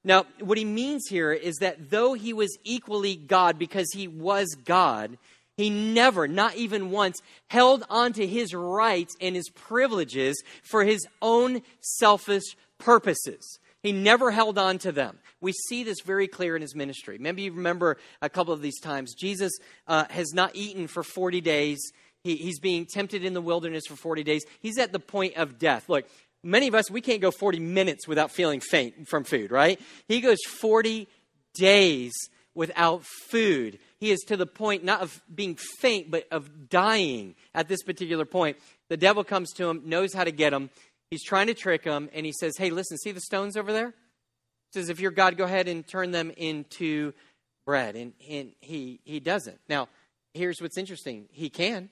Now, 0.04 0.26
what 0.42 0.58
he 0.58 0.66
means 0.66 1.08
here 1.10 1.32
is 1.32 1.56
that 1.58 1.90
though 1.90 2.14
he 2.14 2.34
was 2.34 2.58
equally 2.66 3.16
God 3.16 3.58
because 3.58 3.88
he 3.94 4.10
was 4.10 4.48
God, 4.66 5.18
he 5.60 5.70
never, 5.70 6.26
not 6.26 6.56
even 6.56 6.90
once, 6.90 7.22
held 7.50 7.84
on 7.90 8.14
to 8.14 8.26
his 8.26 8.54
rights 8.54 9.14
and 9.20 9.36
his 9.36 9.50
privileges 9.50 10.42
for 10.64 10.86
his 10.86 11.06
own 11.22 11.64
selfish 11.82 12.56
purposes. 12.78 13.60
He 13.84 13.92
never 13.92 14.32
held 14.32 14.58
on 14.58 14.78
to 14.78 14.94
them. 14.94 15.20
We 15.42 15.52
see 15.52 15.84
this 15.84 16.00
very 16.00 16.30
clear 16.30 16.56
in 16.56 16.62
his 16.62 16.76
ministry. 16.76 17.18
Maybe 17.18 17.42
you 17.42 17.52
remember 17.52 17.98
a 18.22 18.30
couple 18.30 18.54
of 18.54 18.62
these 18.62 18.80
times. 18.80 19.14
Jesus 19.16 19.52
uh, 19.86 20.06
has 20.10 20.34
not 20.34 20.56
eaten 20.56 20.88
for 20.88 21.04
40 21.04 21.42
days. 21.42 21.92
He, 22.24 22.38
he's 22.38 22.62
being 22.62 22.86
tempted 22.86 23.26
in 23.26 23.34
the 23.34 23.42
wilderness 23.42 23.84
for 23.86 23.98
40 23.98 24.24
days. 24.24 24.46
He's 24.62 24.78
at 24.78 24.94
the 24.94 25.00
point 25.00 25.36
of 25.36 25.60
death. 25.60 25.90
Look, 25.90 26.06
many 26.42 26.70
of 26.70 26.74
us, 26.74 26.90
we 26.90 27.02
can't 27.02 27.20
go 27.20 27.32
40 27.32 27.60
minutes 27.60 28.08
without 28.08 28.32
feeling 28.32 28.62
faint 28.62 29.10
from 29.10 29.26
food, 29.26 29.52
right? 29.52 29.78
He 30.08 30.22
goes 30.22 30.40
40 30.62 31.10
days 31.56 32.14
without 32.60 33.04
food 33.32 33.80
he 34.00 34.12
is 34.12 34.22
to 34.28 34.38
the 34.38 34.46
point 34.46 34.84
not 34.84 35.02
of 35.02 35.22
being 35.34 35.56
faint, 35.56 36.10
but 36.10 36.26
of 36.32 36.70
dying 36.70 37.36
at 37.54 37.68
this 37.68 37.84
particular 37.84 38.26
point. 38.26 38.58
The 38.88 38.98
devil 38.98 39.24
comes 39.24 39.52
to 39.54 39.70
him, 39.70 39.84
knows 39.86 40.14
how 40.14 40.24
to 40.24 40.32
get 40.32 40.54
him. 40.54 40.70
He's 41.12 41.24
trying 41.24 41.48
to 41.48 41.54
trick 41.54 41.84
him, 41.84 42.10
and 42.14 42.26
he 42.26 42.32
says, 42.32 42.56
Hey, 42.58 42.70
listen, 42.70 42.98
see 42.98 43.12
the 43.12 43.20
stones 43.20 43.58
over 43.58 43.74
there? 43.74 43.88
He 43.88 44.80
says, 44.80 44.90
If 44.90 45.02
you're 45.02 45.12
God, 45.12 45.38
go 45.38 45.44
ahead 45.44 45.68
and 45.68 45.86
turn 45.86 46.12
them 46.12 46.32
into 46.38 47.14
bread. 47.66 47.96
And, 47.96 48.14
and 48.30 48.52
he, 48.62 49.02
he 49.04 49.20
doesn't. 49.20 49.60
Now, 49.68 49.90
here's 50.34 50.62
what's 50.62 50.78
interesting 50.78 51.28
he 51.32 51.50
can 51.50 51.90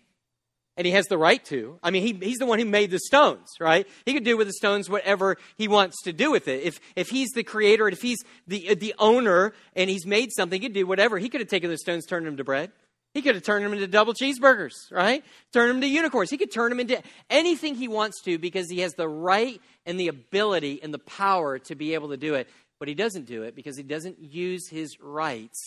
and 0.77 0.85
he 0.85 0.93
has 0.93 1.07
the 1.07 1.17
right 1.17 1.43
to. 1.45 1.79
I 1.81 1.89
mean, 1.89 2.03
he, 2.03 2.25
he's 2.25 2.37
the 2.37 2.45
one 2.45 2.59
who 2.59 2.65
made 2.65 2.91
the 2.91 2.99
stones, 2.99 3.47
right? 3.59 3.87
He 4.05 4.13
could 4.13 4.23
do 4.23 4.37
with 4.37 4.47
the 4.47 4.53
stones 4.53 4.89
whatever 4.89 5.37
he 5.57 5.67
wants 5.67 6.03
to 6.03 6.13
do 6.13 6.31
with 6.31 6.47
it. 6.47 6.63
If, 6.63 6.79
if 6.95 7.09
he's 7.09 7.31
the 7.31 7.43
creator 7.43 7.87
if 7.87 8.01
he's 8.01 8.19
the, 8.47 8.69
uh, 8.69 8.75
the 8.77 8.93
owner 8.99 9.53
and 9.75 9.89
he's 9.89 10.05
made 10.05 10.31
something, 10.31 10.61
he 10.61 10.67
could 10.67 10.75
do 10.75 10.85
whatever. 10.85 11.17
He 11.17 11.29
could 11.29 11.41
have 11.41 11.49
taken 11.49 11.69
the 11.69 11.77
stones, 11.77 12.05
turned 12.05 12.27
them 12.27 12.37
to 12.37 12.43
bread. 12.43 12.71
He 13.13 13.23
could 13.23 13.33
have 13.33 13.43
turned 13.43 13.65
them 13.65 13.73
into 13.73 13.87
double 13.87 14.13
cheeseburgers, 14.13 14.73
right? 14.91 15.23
Turned 15.51 15.71
them 15.71 15.81
to 15.81 15.87
unicorns. 15.87 16.29
He 16.29 16.37
could 16.37 16.51
turn 16.51 16.69
them 16.69 16.79
into 16.79 17.01
anything 17.29 17.73
he 17.73 17.87
wants 17.87 18.21
to 18.23 18.37
because 18.37 18.69
he 18.69 18.81
has 18.81 18.93
the 18.93 19.09
right 19.09 19.59
and 19.85 19.99
the 19.99 20.09
ability 20.09 20.81
and 20.83 20.93
the 20.93 20.99
power 20.99 21.57
to 21.59 21.75
be 21.75 21.95
able 21.95 22.09
to 22.09 22.17
do 22.17 22.35
it. 22.35 22.47
But 22.79 22.87
he 22.87 22.93
doesn't 22.93 23.25
do 23.25 23.41
it 23.41 23.55
because 23.55 23.75
he 23.75 23.81
doesn't 23.81 24.19
use 24.19 24.69
his 24.69 24.99
rights 24.99 25.59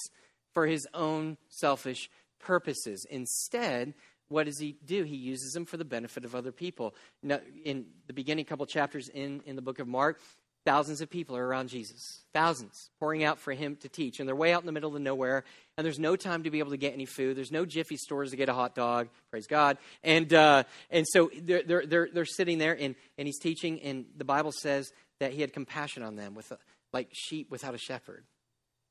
for 0.53 0.67
his 0.67 0.87
own 0.95 1.39
selfish 1.49 2.09
purposes. 2.39 3.07
Instead, 3.11 3.95
what 4.31 4.47
does 4.47 4.59
he 4.59 4.77
do? 4.87 5.03
He 5.03 5.17
uses 5.17 5.53
them 5.53 5.67
for 5.67 5.77
the 5.77 5.85
benefit 5.85 6.25
of 6.25 6.35
other 6.35 6.53
people. 6.53 6.95
Now, 7.23 7.41
in 7.65 7.87
the 8.07 8.13
beginning 8.13 8.45
couple 8.45 8.65
chapters 8.65 9.09
in, 9.09 9.43
in 9.45 9.57
the 9.57 9.63
book 9.63 9.81
of 9.81 9.89
Mark, 9.89 10.21
thousands 10.65 11.01
of 11.01 11.11
people 11.11 11.37
are 11.37 11.47
around 11.47 11.69
Jesus. 11.69 12.23
Thousands 12.33 12.91
pouring 13.01 13.25
out 13.25 13.39
for 13.39 13.53
him 13.53 13.77
to 13.77 13.89
teach. 13.89 14.21
And 14.21 14.29
they're 14.29 14.37
way 14.37 14.53
out 14.53 14.63
in 14.63 14.67
the 14.67 14.73
middle 14.73 14.95
of 14.95 15.03
nowhere. 15.03 15.45
And 15.77 15.85
there's 15.85 15.99
no 15.99 16.15
time 16.15 16.45
to 16.45 16.51
be 16.51 16.61
able 16.61 16.71
to 16.71 16.77
get 16.77 16.95
any 16.95 17.07
food. 17.07 17.37
There's 17.37 17.51
no 17.51 17.67
Jiffy 17.67 17.97
stores 17.97 18.31
to 18.31 18.37
get 18.37 18.49
a 18.49 18.55
hot 18.55 18.75
dog. 18.75 19.09
Praise 19.31 19.47
God. 19.47 19.79
And, 20.05 20.33
uh, 20.33 20.63
and 20.91 21.07
so 21.09 21.31
they're, 21.43 21.63
they're, 21.65 21.87
they're, 21.87 22.09
they're 22.13 22.25
sitting 22.25 22.59
there 22.59 22.77
and, 22.79 22.95
and 23.19 23.27
he's 23.27 23.39
teaching. 23.39 23.81
And 23.81 24.05
the 24.17 24.25
Bible 24.25 24.53
says 24.53 24.93
that 25.19 25.33
he 25.33 25.41
had 25.41 25.53
compassion 25.53 26.03
on 26.03 26.15
them 26.15 26.35
with 26.35 26.51
a, 26.53 26.59
like 26.93 27.09
sheep 27.13 27.51
without 27.51 27.75
a 27.75 27.79
shepherd. 27.79 28.25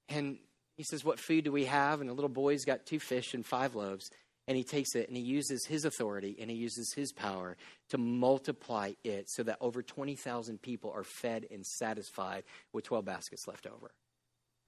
And 0.10 0.38
He 0.75 0.84
says, 0.84 1.03
What 1.03 1.19
food 1.19 1.43
do 1.43 1.51
we 1.51 1.65
have? 1.65 2.01
And 2.01 2.10
the 2.10 2.13
little 2.13 2.29
boy's 2.29 2.65
got 2.65 2.86
two 2.86 3.00
fish 3.00 3.34
and 3.34 3.46
five 3.46 3.75
loaves. 3.75 4.10
And 4.49 4.57
he 4.57 4.63
takes 4.63 4.95
it 4.95 5.07
and 5.07 5.15
he 5.15 5.21
uses 5.21 5.67
his 5.67 5.85
authority 5.85 6.35
and 6.41 6.49
he 6.49 6.57
uses 6.57 6.91
his 6.95 7.11
power 7.11 7.55
to 7.89 7.99
multiply 7.99 8.93
it 9.03 9.29
so 9.29 9.43
that 9.43 9.57
over 9.61 9.83
20,000 9.83 10.59
people 10.59 10.91
are 10.91 11.03
fed 11.03 11.45
and 11.51 11.63
satisfied 11.63 12.43
with 12.73 12.83
12 12.83 13.05
baskets 13.05 13.47
left 13.47 13.67
over. 13.67 13.91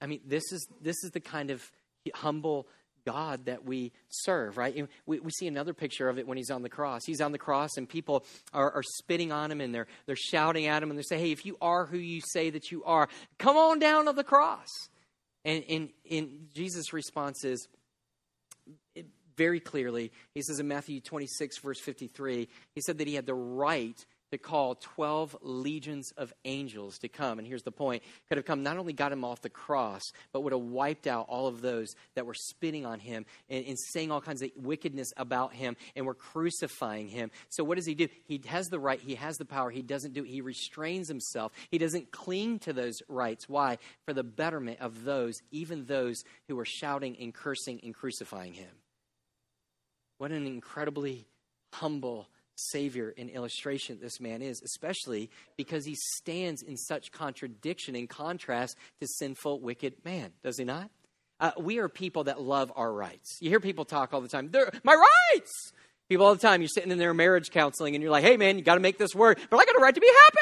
I 0.00 0.06
mean, 0.06 0.20
this 0.24 0.44
is, 0.52 0.68
this 0.80 1.02
is 1.02 1.10
the 1.10 1.18
kind 1.18 1.50
of 1.50 1.68
humble 2.14 2.68
God 3.04 3.46
that 3.46 3.64
we 3.64 3.90
serve, 4.08 4.56
right? 4.56 4.88
We, 5.04 5.18
we 5.18 5.32
see 5.32 5.48
another 5.48 5.74
picture 5.74 6.08
of 6.08 6.16
it 6.16 6.28
when 6.28 6.38
he's 6.38 6.50
on 6.52 6.62
the 6.62 6.68
cross. 6.68 7.02
He's 7.04 7.20
on 7.20 7.32
the 7.32 7.38
cross 7.38 7.76
and 7.76 7.88
people 7.88 8.24
are, 8.52 8.70
are 8.70 8.84
spitting 8.84 9.32
on 9.32 9.50
him 9.50 9.60
and 9.60 9.74
they're, 9.74 9.88
they're 10.06 10.14
shouting 10.14 10.68
at 10.68 10.80
him 10.80 10.90
and 10.90 10.98
they 10.98 11.02
say, 11.02 11.18
hey, 11.18 11.32
if 11.32 11.44
you 11.44 11.56
are 11.60 11.86
who 11.86 11.98
you 11.98 12.20
say 12.20 12.50
that 12.50 12.70
you 12.70 12.84
are, 12.84 13.08
come 13.38 13.56
on 13.56 13.80
down 13.80 14.06
to 14.06 14.12
the 14.12 14.22
cross. 14.22 14.68
And, 15.44 15.64
and, 15.68 15.88
and 16.08 16.48
Jesus' 16.54 16.92
response 16.92 17.44
is 17.44 17.66
very 19.36 19.60
clearly, 19.60 20.12
he 20.34 20.42
says 20.42 20.58
in 20.58 20.68
Matthew 20.68 21.00
26, 21.00 21.58
verse 21.58 21.80
53, 21.80 22.48
he 22.74 22.80
said 22.80 22.98
that 22.98 23.08
he 23.08 23.14
had 23.14 23.26
the 23.26 23.34
right 23.34 24.04
to 24.32 24.38
call 24.38 24.74
12 24.76 25.36
legions 25.42 26.10
of 26.16 26.32
angels 26.46 26.98
to 26.98 27.08
come. 27.08 27.38
And 27.38 27.46
here's 27.46 27.62
the 27.62 27.70
point 27.70 28.02
could 28.28 28.38
have 28.38 28.46
come, 28.46 28.62
not 28.62 28.78
only 28.78 28.94
got 28.94 29.12
him 29.12 29.24
off 29.24 29.42
the 29.42 29.50
cross, 29.50 30.02
but 30.32 30.40
would 30.40 30.54
have 30.54 30.62
wiped 30.62 31.06
out 31.06 31.26
all 31.28 31.46
of 31.46 31.60
those 31.60 31.94
that 32.16 32.24
were 32.24 32.34
spitting 32.34 32.86
on 32.86 32.98
him 32.98 33.26
and, 33.50 33.64
and, 33.66 33.78
saying 33.78 34.10
all 34.10 34.22
kinds 34.22 34.40
of 34.42 34.50
wickedness 34.56 35.12
about 35.18 35.52
him 35.52 35.76
and 35.94 36.06
were 36.06 36.14
crucifying 36.14 37.08
him. 37.08 37.30
So 37.50 37.62
what 37.62 37.76
does 37.76 37.86
he 37.86 37.94
do? 37.94 38.08
He 38.24 38.40
has 38.46 38.68
the 38.68 38.80
right, 38.80 38.98
he 38.98 39.16
has 39.16 39.36
the 39.36 39.44
power. 39.44 39.70
He 39.70 39.82
doesn't 39.82 40.14
do, 40.14 40.24
it, 40.24 40.28
he 40.28 40.40
restrains 40.40 41.08
himself. 41.08 41.52
He 41.70 41.76
doesn't 41.76 42.10
cling 42.10 42.58
to 42.60 42.72
those 42.72 42.96
rights. 43.08 43.48
Why? 43.48 43.76
For 44.06 44.14
the 44.14 44.24
betterment 44.24 44.80
of 44.80 45.04
those, 45.04 45.34
even 45.50 45.84
those 45.84 46.24
who 46.48 46.56
were 46.56 46.64
shouting 46.64 47.18
and 47.20 47.34
cursing 47.34 47.80
and 47.82 47.94
crucifying 47.94 48.54
him. 48.54 48.70
What 50.22 50.30
an 50.30 50.46
incredibly 50.46 51.26
humble 51.72 52.28
Savior 52.54 53.12
and 53.18 53.28
illustration 53.28 53.98
this 54.00 54.20
man 54.20 54.40
is, 54.40 54.62
especially 54.62 55.30
because 55.56 55.84
he 55.84 55.96
stands 55.96 56.62
in 56.62 56.76
such 56.76 57.10
contradiction 57.10 57.96
and 57.96 58.08
contrast 58.08 58.76
to 59.00 59.08
sinful, 59.08 59.58
wicked 59.58 59.94
man, 60.04 60.30
does 60.44 60.58
he 60.58 60.64
not? 60.64 60.90
Uh, 61.40 61.50
we 61.58 61.78
are 61.78 61.88
people 61.88 62.22
that 62.22 62.40
love 62.40 62.72
our 62.76 62.92
rights. 62.92 63.38
You 63.40 63.50
hear 63.50 63.58
people 63.58 63.84
talk 63.84 64.14
all 64.14 64.20
the 64.20 64.28
time, 64.28 64.48
They're, 64.52 64.70
my 64.84 64.94
rights! 64.94 65.72
People 66.08 66.26
all 66.26 66.36
the 66.36 66.40
time, 66.40 66.60
you're 66.60 66.68
sitting 66.68 66.92
in 66.92 66.98
their 66.98 67.14
marriage 67.14 67.50
counseling 67.50 67.96
and 67.96 68.02
you're 68.02 68.12
like, 68.12 68.22
hey 68.22 68.36
man, 68.36 68.56
you 68.56 68.62
got 68.62 68.74
to 68.74 68.80
make 68.80 68.98
this 68.98 69.16
work, 69.16 69.40
but 69.50 69.56
I 69.56 69.64
got 69.64 69.74
a 69.74 69.80
right 69.80 69.92
to 69.92 70.00
be 70.00 70.06
happy 70.06 70.41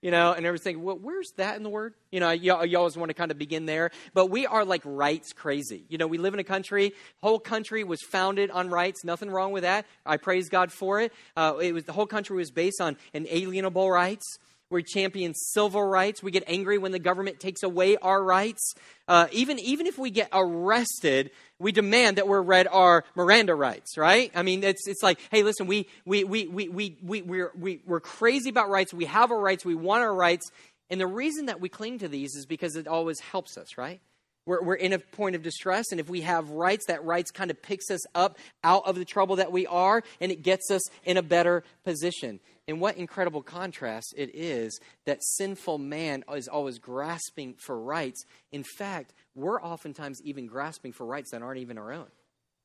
you 0.00 0.10
know, 0.10 0.32
and 0.32 0.46
everything. 0.46 0.82
Well, 0.82 0.98
where's 1.00 1.30
that 1.36 1.56
in 1.56 1.62
the 1.62 1.70
word? 1.70 1.94
You 2.10 2.20
know, 2.20 2.30
you, 2.30 2.64
you, 2.64 2.78
always 2.78 2.96
want 2.96 3.10
to 3.10 3.14
kind 3.14 3.30
of 3.30 3.38
begin 3.38 3.66
there. 3.66 3.90
But 4.14 4.26
we 4.26 4.46
are 4.46 4.64
like 4.64 4.82
rights 4.84 5.32
crazy. 5.32 5.84
You 5.88 5.98
know, 5.98 6.06
we 6.06 6.18
live 6.18 6.34
in 6.34 6.40
a 6.40 6.44
country, 6.44 6.92
whole 7.22 7.40
country 7.40 7.82
was 7.84 8.00
founded 8.02 8.50
on 8.50 8.70
rights. 8.70 9.04
Nothing 9.04 9.30
wrong 9.30 9.52
with 9.52 9.64
that. 9.64 9.86
I 10.06 10.16
praise 10.16 10.48
God 10.48 10.72
for 10.72 11.00
it. 11.00 11.12
Uh, 11.36 11.54
it 11.60 11.72
was 11.72 11.84
the 11.84 11.92
whole 11.92 12.06
country 12.06 12.36
was 12.36 12.50
based 12.50 12.80
on 12.80 12.96
inalienable 13.12 13.90
rights. 13.90 14.38
We 14.70 14.82
champion 14.82 15.32
civil 15.34 15.82
rights. 15.82 16.22
We 16.22 16.30
get 16.30 16.44
angry 16.46 16.76
when 16.76 16.92
the 16.92 16.98
government 16.98 17.40
takes 17.40 17.62
away 17.62 17.96
our 17.96 18.22
rights. 18.22 18.74
Uh, 19.06 19.26
even, 19.32 19.58
even 19.60 19.86
if 19.86 19.96
we 19.96 20.10
get 20.10 20.28
arrested, 20.32 21.30
we 21.58 21.72
demand 21.72 22.18
that 22.18 22.28
we're 22.28 22.42
read 22.42 22.66
our 22.70 23.04
Miranda 23.14 23.54
rights, 23.54 23.96
right? 23.96 24.30
I 24.34 24.42
mean, 24.42 24.62
it's, 24.62 24.86
it's 24.86 25.02
like, 25.02 25.20
hey, 25.30 25.42
listen, 25.42 25.66
we, 25.66 25.88
we, 26.04 26.24
we, 26.24 26.46
we, 26.48 26.68
we, 26.68 26.98
we, 27.02 27.22
we're, 27.22 27.52
we, 27.58 27.80
we're 27.86 28.00
crazy 28.00 28.50
about 28.50 28.68
rights. 28.68 28.92
We 28.92 29.06
have 29.06 29.30
our 29.30 29.40
rights. 29.40 29.64
We 29.64 29.74
want 29.74 30.02
our 30.02 30.14
rights. 30.14 30.50
And 30.90 31.00
the 31.00 31.06
reason 31.06 31.46
that 31.46 31.60
we 31.60 31.70
cling 31.70 31.98
to 32.00 32.08
these 32.08 32.34
is 32.34 32.44
because 32.44 32.76
it 32.76 32.86
always 32.86 33.20
helps 33.20 33.56
us, 33.56 33.78
right? 33.78 34.00
We're, 34.44 34.62
we're 34.62 34.74
in 34.74 34.92
a 34.94 34.98
point 34.98 35.36
of 35.36 35.42
distress, 35.42 35.86
and 35.90 36.00
if 36.00 36.08
we 36.08 36.22
have 36.22 36.48
rights, 36.48 36.86
that 36.86 37.04
rights 37.04 37.30
kind 37.30 37.50
of 37.50 37.60
picks 37.60 37.90
us 37.90 38.00
up 38.14 38.38
out 38.64 38.86
of 38.86 38.96
the 38.96 39.04
trouble 39.04 39.36
that 39.36 39.52
we 39.52 39.66
are, 39.66 40.02
and 40.22 40.32
it 40.32 40.42
gets 40.42 40.70
us 40.70 40.80
in 41.04 41.18
a 41.18 41.22
better 41.22 41.64
position. 41.84 42.40
And 42.68 42.82
what 42.82 42.98
incredible 42.98 43.42
contrast 43.42 44.14
it 44.16 44.34
is 44.34 44.78
that 45.06 45.24
sinful 45.24 45.78
man 45.78 46.22
is 46.32 46.48
always 46.48 46.78
grasping 46.78 47.54
for 47.54 47.80
rights. 47.80 48.24
In 48.52 48.62
fact, 48.62 49.14
we're 49.34 49.60
oftentimes 49.60 50.20
even 50.22 50.46
grasping 50.46 50.92
for 50.92 51.06
rights 51.06 51.30
that 51.30 51.40
aren't 51.40 51.60
even 51.60 51.78
our 51.78 51.92
own. 51.92 52.08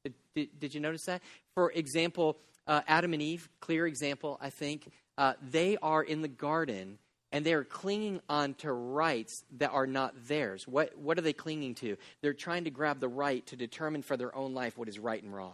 Did, 0.03 0.13
did, 0.35 0.59
did 0.59 0.75
you 0.75 0.81
notice 0.81 1.05
that? 1.05 1.21
For 1.55 1.71
example, 1.71 2.37
uh, 2.67 2.81
Adam 2.85 3.13
and 3.13 3.21
Eve, 3.21 3.47
clear 3.61 3.87
example, 3.87 4.37
I 4.41 4.49
think. 4.49 4.91
Uh, 5.17 5.33
they 5.41 5.77
are 5.81 6.03
in 6.03 6.21
the 6.21 6.27
garden 6.27 6.97
and 7.31 7.45
they 7.45 7.53
are 7.53 7.63
clinging 7.63 8.19
on 8.27 8.55
to 8.55 8.73
rights 8.73 9.43
that 9.57 9.71
are 9.71 9.87
not 9.87 10.13
theirs. 10.27 10.67
What, 10.67 10.97
what 10.97 11.17
are 11.17 11.21
they 11.21 11.33
clinging 11.33 11.75
to? 11.75 11.97
They're 12.21 12.33
trying 12.33 12.65
to 12.65 12.69
grab 12.69 12.99
the 12.99 13.07
right 13.07 13.45
to 13.47 13.55
determine 13.55 14.01
for 14.01 14.17
their 14.17 14.35
own 14.35 14.53
life 14.53 14.77
what 14.77 14.89
is 14.89 14.99
right 14.99 15.23
and 15.23 15.33
wrong. 15.33 15.53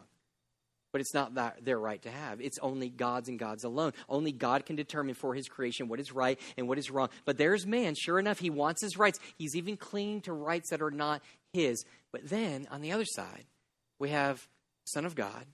But 0.91 1.01
it's 1.01 1.13
not 1.13 1.35
that 1.35 1.63
their 1.63 1.79
right 1.79 2.01
to 2.01 2.09
have. 2.09 2.41
It's 2.41 2.57
only 2.59 2.89
God's 2.89 3.29
and 3.29 3.37
God's 3.37 3.63
alone. 3.63 3.93
Only 4.07 4.31
God 4.31 4.65
can 4.65 4.75
determine 4.75 5.13
for 5.13 5.35
his 5.35 5.47
creation 5.47 5.87
what 5.87 5.99
is 5.99 6.11
right 6.11 6.39
and 6.57 6.67
what 6.67 6.79
is 6.79 6.89
wrong. 6.89 7.09
But 7.25 7.37
there's 7.37 7.67
man, 7.67 7.95
sure 7.95 8.17
enough, 8.17 8.39
he 8.39 8.49
wants 8.49 8.81
his 8.81 8.97
rights. 8.97 9.19
He's 9.37 9.55
even 9.55 9.77
clinging 9.77 10.21
to 10.21 10.33
rights 10.33 10.71
that 10.71 10.81
are 10.81 10.91
not 10.91 11.21
his. 11.53 11.85
But 12.11 12.27
then, 12.27 12.67
on 12.71 12.81
the 12.81 12.91
other 12.91 13.05
side, 13.05 13.45
we 13.99 14.09
have 14.09 14.47
Son 14.85 15.05
of 15.05 15.13
God, 15.15 15.45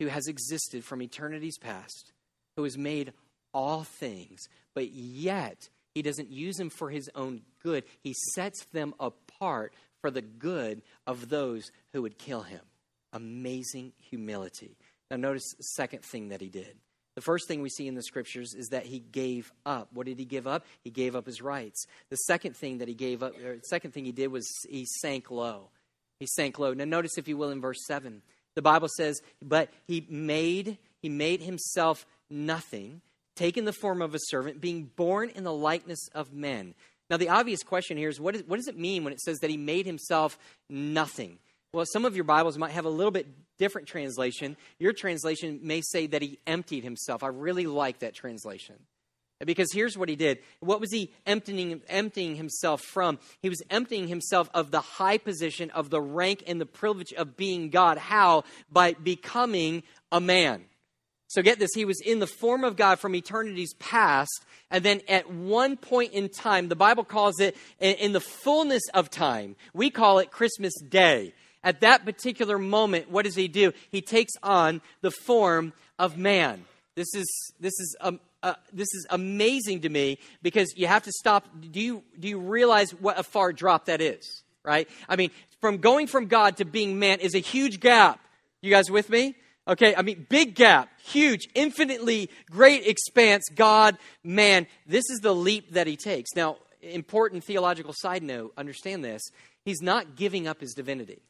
who 0.00 0.06
has 0.06 0.26
existed 0.26 0.84
from 0.84 1.02
eternity's 1.02 1.58
past, 1.58 2.12
who 2.56 2.64
has 2.64 2.76
made 2.76 3.12
all 3.52 3.84
things, 3.84 4.48
but 4.74 4.90
yet 4.90 5.68
he 5.94 6.02
doesn't 6.02 6.30
use 6.30 6.56
them 6.56 6.70
for 6.70 6.90
his 6.90 7.08
own 7.14 7.42
good. 7.62 7.84
He 8.02 8.14
sets 8.34 8.64
them 8.72 8.94
apart 8.98 9.72
for 10.00 10.10
the 10.10 10.22
good 10.22 10.82
of 11.06 11.28
those 11.28 11.70
who 11.92 12.02
would 12.02 12.18
kill 12.18 12.42
him. 12.42 12.60
Amazing 13.14 13.92
humility. 13.98 14.76
Now, 15.10 15.16
notice 15.16 15.54
the 15.56 15.62
second 15.62 16.04
thing 16.04 16.28
that 16.28 16.40
he 16.40 16.48
did. 16.48 16.76
The 17.14 17.22
first 17.22 17.46
thing 17.48 17.62
we 17.62 17.70
see 17.70 17.86
in 17.86 17.94
the 17.94 18.02
scriptures 18.02 18.54
is 18.54 18.68
that 18.68 18.84
he 18.84 18.98
gave 18.98 19.52
up. 19.64 19.88
What 19.92 20.06
did 20.06 20.18
he 20.18 20.24
give 20.24 20.46
up? 20.46 20.66
He 20.82 20.90
gave 20.90 21.14
up 21.14 21.26
his 21.26 21.40
rights. 21.40 21.86
The 22.10 22.16
second 22.16 22.56
thing 22.56 22.78
that 22.78 22.88
he 22.88 22.94
gave 22.94 23.22
up, 23.22 23.34
or 23.42 23.56
the 23.56 23.62
second 23.62 23.92
thing 23.92 24.04
he 24.04 24.12
did 24.12 24.28
was 24.28 24.46
he 24.68 24.84
sank 24.84 25.30
low. 25.30 25.70
He 26.18 26.26
sank 26.26 26.58
low. 26.58 26.74
Now 26.74 26.84
notice 26.84 27.16
if 27.16 27.28
you 27.28 27.36
will 27.36 27.50
in 27.50 27.60
verse 27.60 27.86
7. 27.86 28.20
The 28.56 28.62
Bible 28.62 28.88
says, 28.96 29.20
"But 29.40 29.70
he 29.86 30.06
made 30.08 30.78
he 31.00 31.08
made 31.08 31.40
himself 31.40 32.06
nothing 32.28 33.00
taking 33.36 33.64
the 33.64 33.72
form 33.72 34.00
of 34.00 34.14
a 34.14 34.18
servant, 34.18 34.60
being 34.60 34.90
born 34.96 35.30
in 35.30 35.44
the 35.44 35.52
likeness 35.52 36.08
of 36.14 36.32
men. 36.32 36.74
Now, 37.10 37.16
the 37.16 37.28
obvious 37.28 37.62
question 37.62 37.96
here 37.96 38.08
is 38.08 38.20
what, 38.20 38.34
is, 38.34 38.44
what 38.44 38.56
does 38.56 38.68
it 38.68 38.78
mean 38.78 39.04
when 39.04 39.12
it 39.12 39.20
says 39.20 39.38
that 39.40 39.50
he 39.50 39.56
made 39.56 39.86
himself 39.86 40.38
nothing? 40.70 41.38
Well, 41.74 41.84
some 41.84 42.04
of 42.04 42.14
your 42.14 42.22
Bibles 42.22 42.56
might 42.56 42.70
have 42.70 42.84
a 42.84 42.88
little 42.88 43.10
bit 43.10 43.26
different 43.58 43.88
translation. 43.88 44.56
Your 44.78 44.92
translation 44.92 45.58
may 45.64 45.80
say 45.80 46.06
that 46.06 46.22
he 46.22 46.38
emptied 46.46 46.84
himself. 46.84 47.24
I 47.24 47.26
really 47.26 47.66
like 47.66 47.98
that 47.98 48.14
translation. 48.14 48.76
Because 49.44 49.72
here's 49.72 49.98
what 49.98 50.08
he 50.08 50.14
did. 50.14 50.38
What 50.60 50.80
was 50.80 50.92
he 50.92 51.10
emptying, 51.26 51.82
emptying 51.88 52.36
himself 52.36 52.80
from? 52.80 53.18
He 53.42 53.48
was 53.48 53.60
emptying 53.70 54.06
himself 54.06 54.48
of 54.54 54.70
the 54.70 54.80
high 54.80 55.18
position, 55.18 55.70
of 55.70 55.90
the 55.90 56.00
rank 56.00 56.44
and 56.46 56.60
the 56.60 56.66
privilege 56.66 57.12
of 57.12 57.36
being 57.36 57.70
God. 57.70 57.98
How? 57.98 58.44
By 58.70 58.92
becoming 58.92 59.82
a 60.12 60.20
man. 60.20 60.66
So 61.26 61.42
get 61.42 61.58
this, 61.58 61.70
he 61.74 61.84
was 61.84 62.00
in 62.00 62.20
the 62.20 62.28
form 62.28 62.62
of 62.62 62.76
God 62.76 63.00
from 63.00 63.16
eternity's 63.16 63.74
past, 63.80 64.44
and 64.70 64.84
then 64.84 65.00
at 65.08 65.28
one 65.28 65.76
point 65.76 66.12
in 66.12 66.28
time, 66.28 66.68
the 66.68 66.76
Bible 66.76 67.02
calls 67.02 67.40
it 67.40 67.56
in 67.80 68.12
the 68.12 68.20
fullness 68.20 68.82
of 68.94 69.10
time. 69.10 69.56
We 69.72 69.90
call 69.90 70.20
it 70.20 70.30
Christmas 70.30 70.72
Day. 70.80 71.34
At 71.64 71.80
that 71.80 72.04
particular 72.04 72.58
moment, 72.58 73.10
what 73.10 73.24
does 73.24 73.34
he 73.34 73.48
do? 73.48 73.72
He 73.90 74.02
takes 74.02 74.34
on 74.42 74.82
the 75.00 75.10
form 75.10 75.72
of 75.98 76.16
man. 76.16 76.64
This 76.94 77.12
is 77.14 77.26
this 77.58 77.72
is 77.80 77.96
um, 78.00 78.20
uh, 78.42 78.54
this 78.72 78.88
is 78.92 79.06
amazing 79.10 79.80
to 79.80 79.88
me 79.88 80.18
because 80.42 80.74
you 80.76 80.86
have 80.86 81.02
to 81.04 81.12
stop. 81.12 81.48
Do 81.72 81.80
you 81.80 82.02
do 82.20 82.28
you 82.28 82.38
realize 82.38 82.90
what 82.92 83.18
a 83.18 83.22
far 83.22 83.52
drop 83.52 83.86
that 83.86 84.00
is? 84.00 84.42
Right? 84.62 84.88
I 85.08 85.16
mean, 85.16 85.30
from 85.60 85.78
going 85.78 86.06
from 86.06 86.26
God 86.26 86.58
to 86.58 86.64
being 86.64 86.98
man 86.98 87.20
is 87.20 87.34
a 87.34 87.40
huge 87.40 87.80
gap. 87.80 88.20
You 88.60 88.70
guys 88.70 88.90
with 88.90 89.10
me? 89.10 89.34
Okay, 89.66 89.94
I 89.96 90.02
mean, 90.02 90.26
big 90.28 90.54
gap, 90.54 90.90
huge, 91.02 91.48
infinitely 91.54 92.28
great 92.50 92.86
expanse, 92.86 93.44
God, 93.54 93.96
man. 94.22 94.66
This 94.86 95.04
is 95.08 95.20
the 95.20 95.34
leap 95.34 95.72
that 95.72 95.86
he 95.86 95.96
takes. 95.96 96.30
Now, 96.36 96.58
important 96.82 97.44
theological 97.44 97.94
side 97.96 98.22
note 98.22 98.52
understand 98.58 99.02
this. 99.02 99.22
He's 99.64 99.80
not 99.80 100.16
giving 100.16 100.46
up 100.46 100.60
his 100.60 100.74
divinity. 100.74 101.22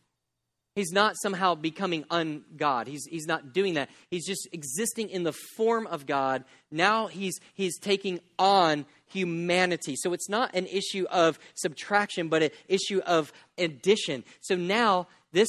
He's 0.74 0.90
not 0.90 1.14
somehow 1.22 1.54
becoming 1.54 2.02
ungod. 2.04 2.88
He's, 2.88 3.06
he's 3.06 3.26
not 3.26 3.52
doing 3.52 3.74
that. 3.74 3.90
He's 4.10 4.26
just 4.26 4.48
existing 4.52 5.10
in 5.10 5.22
the 5.22 5.34
form 5.56 5.86
of 5.86 6.04
God. 6.04 6.44
Now 6.70 7.06
he's, 7.06 7.38
he's 7.54 7.78
taking 7.78 8.18
on 8.40 8.84
humanity. 9.06 9.94
So 9.96 10.12
it's 10.12 10.28
not 10.28 10.54
an 10.54 10.66
issue 10.66 11.06
of 11.10 11.38
subtraction, 11.54 12.28
but 12.28 12.42
an 12.42 12.50
issue 12.66 13.00
of 13.06 13.32
addition. 13.56 14.24
So 14.40 14.56
now 14.56 15.06
this 15.32 15.48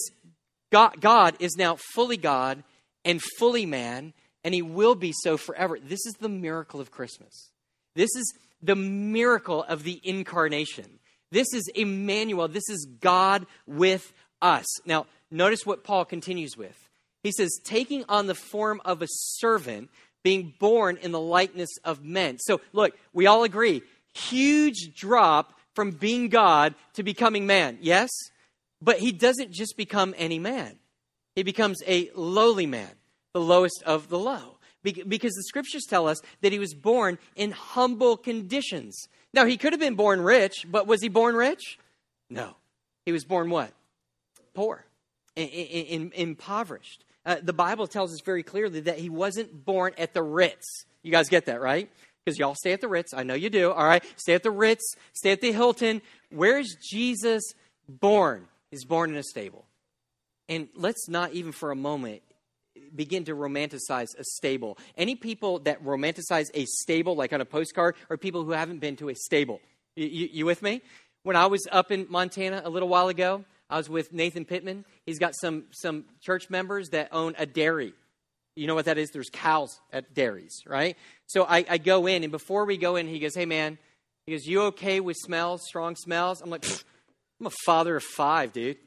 God, 0.71 1.01
God 1.01 1.35
is 1.39 1.55
now 1.57 1.77
fully 1.93 2.17
God 2.17 2.63
and 3.03 3.21
fully 3.39 3.65
man, 3.65 4.13
and 4.43 4.53
he 4.53 4.61
will 4.61 4.95
be 4.95 5.13
so 5.23 5.37
forever. 5.37 5.79
This 5.81 6.05
is 6.05 6.13
the 6.19 6.29
miracle 6.29 6.79
of 6.79 6.91
Christmas. 6.91 7.49
This 7.95 8.15
is 8.15 8.33
the 8.61 8.75
miracle 8.75 9.63
of 9.63 9.83
the 9.83 9.99
incarnation. 10.03 10.99
This 11.31 11.47
is 11.53 11.69
Emmanuel. 11.73 12.47
This 12.47 12.69
is 12.69 12.87
God 12.99 13.45
with 13.65 14.13
us. 14.45 14.65
Now, 14.85 15.07
notice 15.31 15.65
what 15.65 15.83
Paul 15.83 16.05
continues 16.05 16.55
with. 16.55 16.77
He 17.23 17.31
says, 17.31 17.59
taking 17.63 18.05
on 18.07 18.27
the 18.27 18.35
form 18.35 18.81
of 18.85 19.01
a 19.01 19.07
servant, 19.09 19.89
being 20.23 20.53
born 20.59 20.97
in 20.97 21.11
the 21.11 21.19
likeness 21.19 21.69
of 21.83 22.03
men. 22.03 22.37
So, 22.39 22.61
look, 22.71 22.95
we 23.13 23.25
all 23.25 23.43
agree 23.43 23.81
huge 24.13 24.95
drop 24.95 25.53
from 25.73 25.91
being 25.91 26.29
God 26.29 26.73
to 26.93 27.03
becoming 27.03 27.45
man. 27.45 27.77
Yes? 27.81 28.09
But 28.81 28.99
he 28.99 29.11
doesn't 29.11 29.51
just 29.51 29.75
become 29.75 30.13
any 30.17 30.39
man, 30.39 30.77
he 31.35 31.43
becomes 31.43 31.81
a 31.87 32.09
lowly 32.15 32.65
man, 32.65 32.91
the 33.33 33.41
lowest 33.41 33.83
of 33.85 34.09
the 34.09 34.19
low. 34.19 34.57
Because 34.83 35.33
the 35.33 35.43
scriptures 35.43 35.85
tell 35.89 36.07
us 36.07 36.19
that 36.41 36.51
he 36.51 36.59
was 36.59 36.75
born 36.75 37.17
in 37.35 37.49
humble 37.49 38.17
conditions. 38.17 39.07
Now, 39.33 39.45
he 39.45 39.57
could 39.57 39.73
have 39.73 39.79
been 39.79 39.95
born 39.95 40.21
rich, 40.21 40.67
but 40.69 40.85
was 40.85 41.01
he 41.01 41.09
born 41.09 41.35
rich? 41.35 41.79
No. 42.29 42.55
He 43.03 43.11
was 43.11 43.25
born 43.25 43.49
what? 43.49 43.71
Poor, 44.55 44.85
in, 45.35 45.47
in, 45.47 46.11
impoverished. 46.15 47.03
Uh, 47.25 47.37
the 47.41 47.53
Bible 47.53 47.87
tells 47.87 48.13
us 48.13 48.21
very 48.21 48.41
clearly 48.41 48.79
that 48.81 48.97
he 48.97 49.09
wasn't 49.09 49.65
born 49.65 49.93
at 49.97 50.13
the 50.13 50.23
Ritz. 50.23 50.85
You 51.03 51.11
guys 51.11 51.29
get 51.29 51.45
that, 51.45 51.61
right? 51.61 51.89
Because 52.23 52.39
y'all 52.39 52.55
stay 52.55 52.71
at 52.71 52.81
the 52.81 52.87
Ritz. 52.87 53.13
I 53.13 53.23
know 53.23 53.33
you 53.33 53.49
do. 53.49 53.71
All 53.71 53.85
right. 53.85 54.03
Stay 54.15 54.33
at 54.33 54.43
the 54.43 54.51
Ritz, 54.51 54.95
stay 55.13 55.31
at 55.31 55.41
the 55.41 55.51
Hilton. 55.51 56.01
Where's 56.31 56.75
Jesus 56.89 57.43
born? 57.87 58.47
He's 58.71 58.85
born 58.85 59.11
in 59.11 59.17
a 59.17 59.23
stable. 59.23 59.65
And 60.47 60.69
let's 60.75 61.07
not 61.09 61.33
even 61.33 61.51
for 61.51 61.71
a 61.71 61.75
moment 61.75 62.21
begin 62.95 63.25
to 63.25 63.35
romanticize 63.35 64.17
a 64.17 64.23
stable. 64.23 64.77
Any 64.97 65.15
people 65.15 65.59
that 65.59 65.83
romanticize 65.83 66.47
a 66.53 66.65
stable, 66.65 67.15
like 67.15 67.33
on 67.33 67.41
a 67.41 67.45
postcard, 67.45 67.95
are 68.09 68.17
people 68.17 68.43
who 68.43 68.51
haven't 68.51 68.79
been 68.79 68.95
to 68.97 69.09
a 69.09 69.15
stable. 69.15 69.59
You, 69.95 70.07
you, 70.07 70.29
you 70.31 70.45
with 70.45 70.61
me? 70.61 70.81
When 71.23 71.35
I 71.35 71.47
was 71.47 71.67
up 71.71 71.91
in 71.91 72.05
Montana 72.09 72.61
a 72.63 72.69
little 72.69 72.89
while 72.89 73.07
ago, 73.07 73.43
I 73.69 73.77
was 73.77 73.89
with 73.89 74.13
Nathan 74.13 74.45
Pittman. 74.45 74.85
He's 75.05 75.19
got 75.19 75.33
some, 75.35 75.65
some 75.71 76.05
church 76.21 76.49
members 76.49 76.89
that 76.89 77.09
own 77.11 77.35
a 77.37 77.45
dairy. 77.45 77.93
You 78.55 78.67
know 78.67 78.75
what 78.75 78.85
that 78.85 78.97
is? 78.97 79.09
There's 79.11 79.29
cows 79.29 79.79
at 79.91 80.13
dairies, 80.13 80.61
right? 80.65 80.95
So 81.27 81.43
I, 81.43 81.65
I 81.69 81.77
go 81.77 82.07
in, 82.07 82.23
and 82.23 82.31
before 82.31 82.65
we 82.65 82.77
go 82.77 82.95
in, 82.95 83.07
he 83.07 83.19
goes, 83.19 83.35
Hey, 83.35 83.45
man, 83.45 83.77
he 84.25 84.33
goes, 84.33 84.45
You 84.45 84.63
okay 84.63 84.99
with 84.99 85.17
smells, 85.17 85.63
strong 85.67 85.95
smells? 85.95 86.41
I'm 86.41 86.49
like, 86.49 86.65
I'm 87.39 87.47
a 87.47 87.51
father 87.65 87.97
of 87.97 88.03
five, 88.03 88.53
dude. 88.53 88.77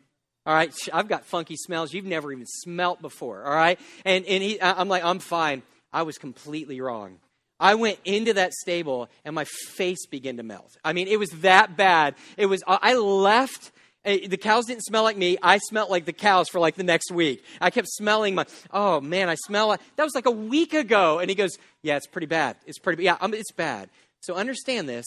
All 0.47 0.54
right, 0.54 0.73
I've 0.94 1.08
got 1.08 1.26
funky 1.26 1.56
smells 1.56 1.92
you've 1.92 2.06
never 2.06 2.32
even 2.32 2.47
smelt 2.47 3.02
before. 3.02 3.44
All 3.44 3.54
right, 3.54 3.78
and 4.06 4.25
and 4.25 4.42
he, 4.42 4.61
I'm 4.62 4.88
like, 4.88 5.04
I'm 5.04 5.18
fine. 5.18 5.62
I 5.92 6.02
was 6.02 6.16
completely 6.16 6.80
wrong. 6.80 7.18
I 7.61 7.75
went 7.75 7.99
into 8.04 8.35
that 8.35 8.54
stable 8.54 9.08
and 9.25 9.35
my 9.35 9.44
face 9.44 10.06
began 10.06 10.37
to 10.37 10.42
melt. 10.42 10.76
I 10.85 10.92
mean, 10.92 11.08
it 11.08 11.18
was 11.18 11.30
that 11.42 11.76
bad. 11.76 12.14
It 12.37 12.47
was. 12.47 12.62
I 12.66 12.94
left 12.94 13.73
the 14.05 14.37
cows 14.37 14.67
didn't 14.67 14.85
smell 14.85 15.02
like 15.02 15.17
me. 15.17 15.37
I 15.43 15.59
smelled 15.59 15.90
like 15.90 16.05
the 16.05 16.12
cows 16.12 16.49
for 16.49 16.61
like 16.61 16.76
the 16.76 16.83
next 16.83 17.11
week. 17.11 17.45
I 17.61 17.71
kept 17.71 17.88
smelling 17.88 18.35
my, 18.35 18.47
oh 18.73 19.00
man, 19.00 19.28
I 19.28 19.35
smell 19.35 19.69
like, 19.69 19.81
that 19.97 20.05
was 20.05 20.14
like 20.14 20.26
a 20.26 20.31
week 20.31 20.73
ago. 20.73 21.19
And 21.19 21.28
he 21.28 21.35
goes, 21.35 21.59
yeah, 21.83 21.97
it's 21.97 22.07
pretty 22.07 22.26
bad. 22.26 22.57
It's 22.67 22.78
pretty, 22.78 23.05
yeah, 23.05 23.17
um, 23.21 23.35
it's 23.35 23.52
bad. 23.52 23.90
So 24.21 24.35
understand 24.35 24.88
this. 24.88 25.07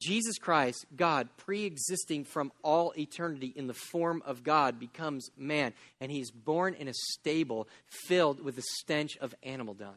Jesus 0.00 0.38
Christ, 0.38 0.84
God, 0.94 1.28
pre 1.36 1.64
existing 1.64 2.24
from 2.24 2.52
all 2.62 2.92
eternity 2.98 3.52
in 3.54 3.68
the 3.68 3.74
form 3.74 4.22
of 4.26 4.42
God, 4.42 4.78
becomes 4.78 5.30
man. 5.36 5.72
And 6.00 6.10
he's 6.10 6.30
born 6.30 6.74
in 6.74 6.88
a 6.88 6.94
stable 7.12 7.68
filled 7.86 8.44
with 8.44 8.56
the 8.56 8.64
stench 8.80 9.16
of 9.18 9.34
animal 9.42 9.72
dung. 9.72 9.94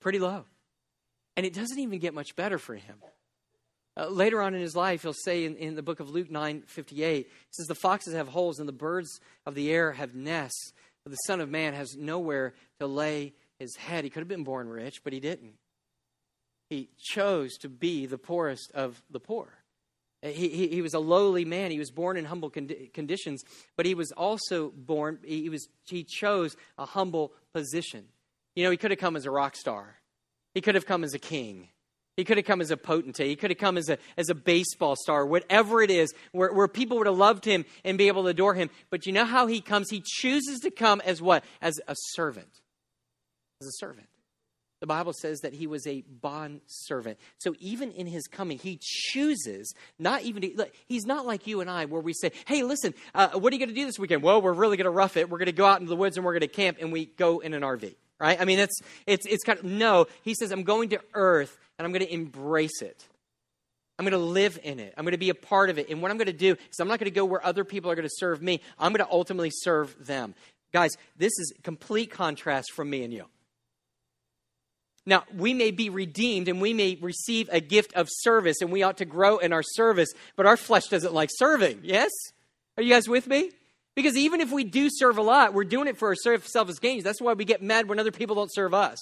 Pretty 0.00 0.18
low. 0.18 0.44
And 1.36 1.44
it 1.44 1.52
doesn't 1.52 1.78
even 1.78 1.98
get 1.98 2.14
much 2.14 2.34
better 2.36 2.58
for 2.58 2.74
him. 2.74 2.96
Uh, 3.96 4.08
later 4.08 4.42
on 4.42 4.54
in 4.54 4.60
his 4.60 4.76
life, 4.76 5.02
he'll 5.02 5.14
say 5.14 5.44
in, 5.44 5.56
in 5.56 5.74
the 5.74 5.82
book 5.82 6.00
of 6.00 6.10
Luke 6.10 6.30
9 6.30 6.62
58, 6.66 7.26
he 7.26 7.32
says, 7.50 7.66
The 7.66 7.74
foxes 7.74 8.14
have 8.14 8.28
holes 8.28 8.58
and 8.58 8.68
the 8.68 8.72
birds 8.72 9.20
of 9.46 9.54
the 9.54 9.72
air 9.72 9.92
have 9.92 10.14
nests, 10.14 10.72
but 11.04 11.10
the 11.10 11.16
Son 11.26 11.40
of 11.40 11.48
Man 11.48 11.72
has 11.72 11.96
nowhere 11.96 12.54
to 12.78 12.86
lay 12.86 13.32
his 13.58 13.74
head. 13.76 14.04
He 14.04 14.10
could 14.10 14.20
have 14.20 14.28
been 14.28 14.44
born 14.44 14.68
rich, 14.68 15.02
but 15.02 15.12
he 15.12 15.20
didn't. 15.20 15.54
He 16.68 16.90
chose 16.98 17.56
to 17.58 17.68
be 17.68 18.06
the 18.06 18.18
poorest 18.18 18.70
of 18.74 19.02
the 19.10 19.20
poor. 19.20 19.48
Uh, 20.22 20.28
he, 20.28 20.48
he, 20.48 20.68
he 20.68 20.82
was 20.82 20.94
a 20.94 20.98
lowly 20.98 21.44
man. 21.44 21.70
He 21.70 21.78
was 21.78 21.90
born 21.90 22.16
in 22.16 22.24
humble 22.24 22.50
condi- 22.50 22.92
conditions, 22.92 23.44
but 23.76 23.86
he 23.86 23.94
was 23.94 24.12
also 24.12 24.70
born, 24.70 25.18
he, 25.24 25.48
was, 25.48 25.68
he 25.84 26.04
chose 26.04 26.56
a 26.76 26.84
humble 26.84 27.32
position. 27.54 28.04
You 28.54 28.64
know, 28.64 28.70
he 28.70 28.76
could 28.76 28.90
have 28.90 29.00
come 29.00 29.16
as 29.16 29.26
a 29.26 29.30
rock 29.30 29.56
star, 29.56 29.96
he 30.54 30.60
could 30.60 30.74
have 30.74 30.86
come 30.86 31.04
as 31.04 31.14
a 31.14 31.18
king. 31.18 31.68
He 32.16 32.24
could 32.24 32.38
have 32.38 32.46
come 32.46 32.62
as 32.62 32.70
a 32.70 32.76
potentate. 32.76 33.28
He 33.28 33.36
could 33.36 33.50
have 33.50 33.58
come 33.58 33.76
as 33.76 33.90
a, 33.90 33.98
as 34.16 34.30
a 34.30 34.34
baseball 34.34 34.96
star, 34.96 35.26
whatever 35.26 35.82
it 35.82 35.90
is, 35.90 36.14
where, 36.32 36.52
where 36.52 36.68
people 36.68 36.96
would 36.96 37.06
have 37.06 37.16
loved 37.16 37.44
him 37.44 37.66
and 37.84 37.98
be 37.98 38.08
able 38.08 38.22
to 38.22 38.30
adore 38.30 38.54
him. 38.54 38.70
But 38.88 39.06
you 39.06 39.12
know 39.12 39.26
how 39.26 39.46
he 39.46 39.60
comes? 39.60 39.90
He 39.90 40.02
chooses 40.04 40.60
to 40.60 40.70
come 40.70 41.02
as 41.04 41.20
what? 41.20 41.44
As 41.60 41.78
a 41.86 41.94
servant. 42.14 42.48
As 43.60 43.68
a 43.68 43.72
servant. 43.72 44.08
The 44.80 44.86
Bible 44.86 45.14
says 45.14 45.40
that 45.40 45.54
he 45.54 45.66
was 45.66 45.86
a 45.86 46.02
bond 46.02 46.60
servant. 46.66 47.18
So 47.38 47.54
even 47.60 47.92
in 47.92 48.06
his 48.06 48.26
coming, 48.26 48.58
he 48.58 48.78
chooses 48.80 49.74
not 49.98 50.22
even 50.22 50.42
to, 50.42 50.68
he's 50.86 51.06
not 51.06 51.26
like 51.26 51.46
you 51.46 51.62
and 51.62 51.70
I, 51.70 51.86
where 51.86 52.02
we 52.02 52.12
say, 52.12 52.32
hey, 52.46 52.62
listen, 52.62 52.92
uh, 53.14 53.30
what 53.30 53.52
are 53.52 53.56
you 53.56 53.60
going 53.60 53.74
to 53.74 53.74
do 53.74 53.86
this 53.86 53.98
weekend? 53.98 54.22
Well, 54.22 54.42
we're 54.42 54.52
really 54.52 54.76
going 54.76 54.84
to 54.84 54.90
rough 54.90 55.16
it. 55.16 55.30
We're 55.30 55.38
going 55.38 55.46
to 55.46 55.52
go 55.52 55.66
out 55.66 55.80
into 55.80 55.88
the 55.88 55.96
woods 55.96 56.16
and 56.16 56.26
we're 56.26 56.34
going 56.34 56.40
to 56.42 56.48
camp 56.48 56.78
and 56.80 56.92
we 56.92 57.06
go 57.06 57.40
in 57.40 57.54
an 57.54 57.62
RV, 57.62 57.94
right? 58.20 58.38
I 58.38 58.44
mean, 58.44 58.58
it's, 58.58 58.78
it's, 59.06 59.26
it's 59.26 59.44
kind 59.44 59.58
of, 59.58 59.64
no, 59.64 60.06
he 60.22 60.34
says, 60.34 60.52
I'm 60.52 60.62
going 60.62 60.90
to 60.90 61.00
earth 61.14 61.58
and 61.78 61.86
I'm 61.86 61.92
going 61.92 62.04
to 62.06 62.12
embrace 62.12 62.82
it. 62.82 63.06
I'm 63.98 64.04
going 64.04 64.12
to 64.12 64.18
live 64.18 64.58
in 64.62 64.78
it. 64.78 64.92
I'm 64.96 65.04
going 65.04 65.12
to 65.12 65.18
be 65.18 65.30
a 65.30 65.34
part 65.34 65.70
of 65.70 65.78
it. 65.78 65.88
And 65.88 66.02
what 66.02 66.10
I'm 66.10 66.18
going 66.18 66.26
to 66.26 66.32
do 66.32 66.52
is 66.52 66.78
I'm 66.78 66.88
not 66.88 66.98
going 66.98 67.10
to 67.10 67.14
go 67.14 67.24
where 67.24 67.44
other 67.44 67.64
people 67.64 67.90
are 67.90 67.94
going 67.94 68.08
to 68.08 68.14
serve 68.14 68.42
me. 68.42 68.60
I'm 68.78 68.92
going 68.92 69.04
to 69.04 69.10
ultimately 69.10 69.50
serve 69.50 69.94
them. 70.04 70.34
Guys, 70.72 70.90
this 71.16 71.32
is 71.38 71.54
complete 71.62 72.10
contrast 72.10 72.72
from 72.72 72.90
me 72.90 73.02
and 73.04 73.12
you. 73.12 73.24
Now, 75.06 75.22
we 75.34 75.54
may 75.54 75.70
be 75.70 75.88
redeemed 75.88 76.48
and 76.48 76.60
we 76.60 76.74
may 76.74 76.98
receive 77.00 77.48
a 77.52 77.60
gift 77.60 77.94
of 77.94 78.08
service 78.10 78.60
and 78.60 78.72
we 78.72 78.82
ought 78.82 78.98
to 78.98 79.04
grow 79.04 79.38
in 79.38 79.52
our 79.52 79.62
service, 79.62 80.08
but 80.34 80.46
our 80.46 80.56
flesh 80.56 80.86
doesn't 80.86 81.14
like 81.14 81.30
serving. 81.32 81.80
Yes? 81.84 82.10
Are 82.76 82.82
you 82.82 82.92
guys 82.92 83.08
with 83.08 83.26
me? 83.26 83.52
Because 83.94 84.16
even 84.16 84.40
if 84.40 84.52
we 84.52 84.64
do 84.64 84.88
serve 84.90 85.16
a 85.16 85.22
lot, 85.22 85.54
we're 85.54 85.64
doing 85.64 85.86
it 85.88 85.96
for 85.96 86.08
our 86.08 86.38
selfish 86.40 86.80
gains. 86.80 87.04
That's 87.04 87.20
why 87.20 87.32
we 87.32 87.46
get 87.46 87.62
mad 87.62 87.88
when 87.88 87.98
other 87.98 88.10
people 88.10 88.36
don't 88.36 88.52
serve 88.52 88.74
us. 88.74 88.98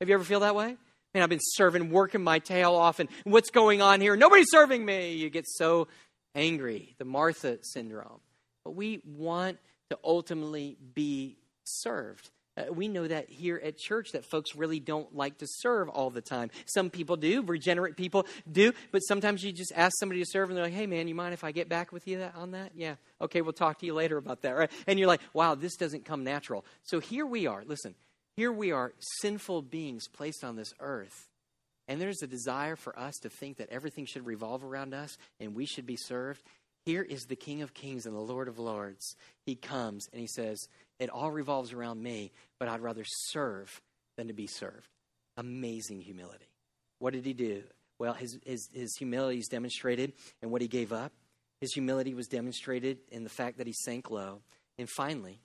Have 0.00 0.08
you 0.08 0.14
ever 0.14 0.24
feel 0.24 0.40
that 0.40 0.54
way? 0.54 0.76
Man, 1.14 1.22
I've 1.22 1.30
been 1.30 1.38
serving, 1.40 1.90
working 1.90 2.22
my 2.22 2.38
tail 2.38 2.74
off, 2.74 3.00
and 3.00 3.08
what's 3.24 3.50
going 3.50 3.80
on 3.80 4.00
here? 4.00 4.14
Nobody's 4.14 4.50
serving 4.50 4.84
me. 4.84 5.14
You 5.14 5.30
get 5.30 5.46
so 5.48 5.88
angry, 6.34 6.94
the 6.98 7.04
Martha 7.04 7.58
syndrome. 7.62 8.20
But 8.64 8.72
we 8.72 9.00
want 9.04 9.58
to 9.90 9.98
ultimately 10.04 10.76
be 10.94 11.38
served. 11.64 12.30
Uh, 12.58 12.72
we 12.72 12.88
know 12.88 13.06
that 13.06 13.30
here 13.30 13.60
at 13.64 13.78
church 13.78 14.08
that 14.12 14.24
folks 14.24 14.54
really 14.56 14.80
don't 14.80 15.14
like 15.14 15.38
to 15.38 15.46
serve 15.46 15.88
all 15.88 16.10
the 16.10 16.20
time. 16.20 16.50
Some 16.66 16.90
people 16.90 17.16
do, 17.16 17.42
regenerate 17.42 17.96
people 17.96 18.26
do, 18.50 18.72
but 18.90 19.00
sometimes 19.00 19.44
you 19.44 19.52
just 19.52 19.72
ask 19.76 19.92
somebody 19.98 20.20
to 20.20 20.26
serve 20.28 20.50
and 20.50 20.56
they're 20.56 20.64
like, 20.64 20.74
hey 20.74 20.86
man, 20.86 21.08
you 21.08 21.14
mind 21.14 21.34
if 21.34 21.44
I 21.44 21.52
get 21.52 21.68
back 21.68 21.92
with 21.92 22.08
you 22.08 22.26
on 22.34 22.50
that? 22.52 22.72
Yeah. 22.74 22.96
Okay, 23.20 23.42
we'll 23.42 23.52
talk 23.52 23.78
to 23.80 23.86
you 23.86 23.94
later 23.94 24.16
about 24.16 24.42
that, 24.42 24.56
right? 24.56 24.70
And 24.86 24.98
you're 24.98 25.08
like, 25.08 25.20
wow, 25.32 25.54
this 25.54 25.76
doesn't 25.76 26.04
come 26.04 26.24
natural. 26.24 26.64
So 26.82 27.00
here 27.00 27.26
we 27.26 27.46
are. 27.46 27.62
Listen, 27.64 27.94
here 28.38 28.52
we 28.52 28.70
are, 28.70 28.92
sinful 29.20 29.62
beings 29.62 30.06
placed 30.06 30.44
on 30.44 30.54
this 30.54 30.72
earth. 30.78 31.26
And 31.88 32.00
there's 32.00 32.22
a 32.22 32.28
desire 32.28 32.76
for 32.76 32.96
us 32.96 33.16
to 33.22 33.28
think 33.28 33.56
that 33.56 33.70
everything 33.70 34.06
should 34.06 34.24
revolve 34.24 34.62
around 34.62 34.94
us 34.94 35.18
and 35.40 35.56
we 35.56 35.66
should 35.66 35.86
be 35.86 35.96
served. 35.96 36.40
Here 36.84 37.02
is 37.02 37.22
the 37.22 37.34
King 37.34 37.62
of 37.62 37.74
Kings 37.74 38.06
and 38.06 38.14
the 38.14 38.20
Lord 38.20 38.46
of 38.46 38.60
Lords. 38.60 39.16
He 39.44 39.56
comes 39.56 40.06
and 40.12 40.20
he 40.20 40.28
says, 40.28 40.56
It 41.00 41.10
all 41.10 41.32
revolves 41.32 41.72
around 41.72 42.00
me, 42.00 42.30
but 42.60 42.68
I'd 42.68 42.80
rather 42.80 43.02
serve 43.04 43.82
than 44.16 44.28
to 44.28 44.34
be 44.34 44.46
served. 44.46 44.86
Amazing 45.36 46.02
humility. 46.02 46.46
What 47.00 47.14
did 47.14 47.26
he 47.26 47.32
do? 47.32 47.64
Well, 47.98 48.12
his, 48.12 48.38
his, 48.46 48.68
his 48.72 48.94
humility 49.00 49.40
is 49.40 49.48
demonstrated 49.48 50.12
in 50.42 50.50
what 50.50 50.62
he 50.62 50.68
gave 50.68 50.92
up. 50.92 51.10
His 51.60 51.72
humility 51.72 52.14
was 52.14 52.28
demonstrated 52.28 52.98
in 53.10 53.24
the 53.24 53.30
fact 53.30 53.58
that 53.58 53.66
he 53.66 53.72
sank 53.72 54.12
low. 54.12 54.42
And 54.78 54.88
finally, 54.88 55.40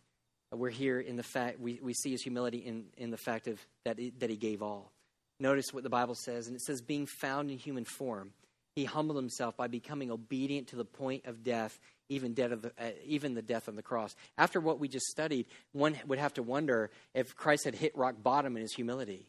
we're 0.58 0.70
here 0.70 1.00
in 1.00 1.16
the 1.16 1.24
fact, 1.24 1.60
we, 1.60 1.80
we 1.82 1.94
see 1.94 2.12
his 2.12 2.22
humility 2.22 2.60
in, 2.60 2.86
in 2.98 3.12
the 3.12 3.18
fact 3.18 3.48
of 3.48 3.60
that, 3.86 3.98
he, 3.98 4.12
that 4.20 4.30
he 4.30 4.36
gave 4.36 4.62
all. 4.62 4.92
Notice 5.40 5.74
what 5.74 5.84
the 5.84 5.90
Bible 5.90 6.16
says, 6.16 6.48
and 6.48 6.56
it 6.56 6.62
says, 6.62 6.82
being 6.82 7.06
found 7.06 7.50
in 7.52 7.58
human 7.58 7.86
form, 7.86 8.32
he 8.76 8.86
humbled 8.86 9.18
himself 9.18 9.56
by 9.56 9.68
becoming 9.68 10.12
obedient 10.12 10.68
to 10.70 10.76
the 10.76 10.86
point 10.86 11.26
of 11.26 11.44
death, 11.44 11.80
even, 12.10 12.34
death 12.34 12.52
of 12.52 12.62
the, 12.64 12.72
uh, 12.80 12.90
even 13.06 13.34
the 13.34 13.42
death 13.42 13.68
on 13.68 13.76
the 13.76 13.84
cross. 13.84 14.16
After 14.38 14.60
what 14.60 14.80
we 14.80 14.88
just 14.88 15.06
studied, 15.08 15.46
one 15.74 15.96
would 16.08 16.20
have 16.20 16.34
to 16.36 16.44
wonder 16.44 16.90
if 17.14 17.36
Christ 17.36 17.66
had 17.66 17.76
hit 17.76 17.96
rock 17.98 18.16
bottom 18.22 18.56
in 18.56 18.62
his 18.62 18.74
humility. 18.74 19.28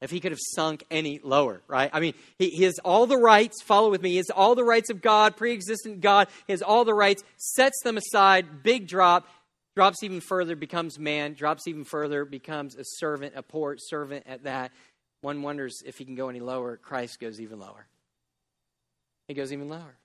If 0.00 0.10
he 0.10 0.20
could 0.20 0.32
have 0.32 0.40
sunk 0.54 0.84
any 0.90 1.20
lower, 1.22 1.62
right? 1.68 1.90
I 1.92 2.00
mean, 2.00 2.14
he, 2.38 2.50
he 2.50 2.64
has 2.64 2.78
all 2.84 3.06
the 3.06 3.16
rights, 3.16 3.62
follow 3.62 3.90
with 3.90 4.02
me, 4.02 4.10
he 4.10 4.16
has 4.18 4.28
all 4.28 4.54
the 4.54 4.64
rights 4.64 4.90
of 4.90 5.00
God, 5.00 5.36
pre 5.36 5.52
existent 5.52 6.00
God, 6.00 6.28
he 6.46 6.52
has 6.52 6.60
all 6.60 6.84
the 6.84 6.94
rights, 6.94 7.22
sets 7.38 7.80
them 7.82 7.96
aside, 7.96 8.62
big 8.62 8.88
drop, 8.88 9.26
drops 9.76 10.02
even 10.02 10.20
further, 10.20 10.56
becomes 10.56 10.98
man, 10.98 11.34
drops 11.34 11.68
even 11.68 11.84
further, 11.84 12.24
becomes 12.24 12.74
a 12.76 12.84
servant, 12.84 13.34
a 13.36 13.42
poor 13.42 13.76
servant 13.78 14.24
at 14.26 14.44
that. 14.44 14.72
One 15.20 15.42
wonders 15.42 15.82
if 15.84 15.98
he 15.98 16.04
can 16.04 16.14
go 16.14 16.28
any 16.28 16.40
lower. 16.40 16.76
Christ 16.76 17.20
goes 17.20 17.40
even 17.40 17.60
lower. 17.60 17.86
He 19.28 19.34
goes 19.34 19.52
even 19.52 19.68
lower. 19.68 19.96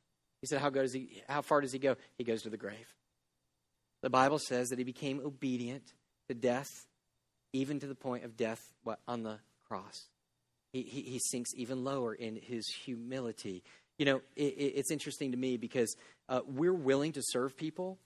He 0.42 0.48
said, 0.48 0.60
how, 0.60 0.70
goes 0.70 0.94
he, 0.94 1.22
how 1.30 1.42
far 1.42 1.62
does 1.62 1.72
he 1.72 1.80
go? 1.80 1.96
He 2.18 2.24
goes 2.24 2.42
to 2.44 2.50
the 2.50 2.58
grave. 2.58 2.88
The 4.02 4.10
Bible 4.10 4.40
says 4.40 4.70
that 4.70 4.80
he 4.80 4.84
became 4.84 5.22
obedient 5.24 5.84
to 6.28 6.34
death, 6.34 6.70
even 7.54 7.80
to 7.80 7.88
the 7.88 7.96
point 7.96 8.26
of 8.26 8.36
death 8.36 8.62
what, 8.84 9.00
on 9.08 9.24
the 9.24 9.38
cross. 9.68 10.08
He, 10.74 10.82
he, 10.82 11.02
he 11.02 11.20
sinks 11.20 11.52
even 11.56 11.84
lower 11.84 12.14
in 12.14 12.36
his 12.36 12.68
humility. 12.84 13.64
You 14.00 14.06
know, 14.06 14.22
it, 14.36 14.42
it's 14.42 14.92
interesting 14.92 15.32
to 15.32 15.38
me 15.38 15.58
because 15.58 15.96
uh, 16.28 16.42
we're 16.48 16.74
willing 16.74 17.12
to 17.14 17.22
serve 17.24 17.56
people 17.56 18.00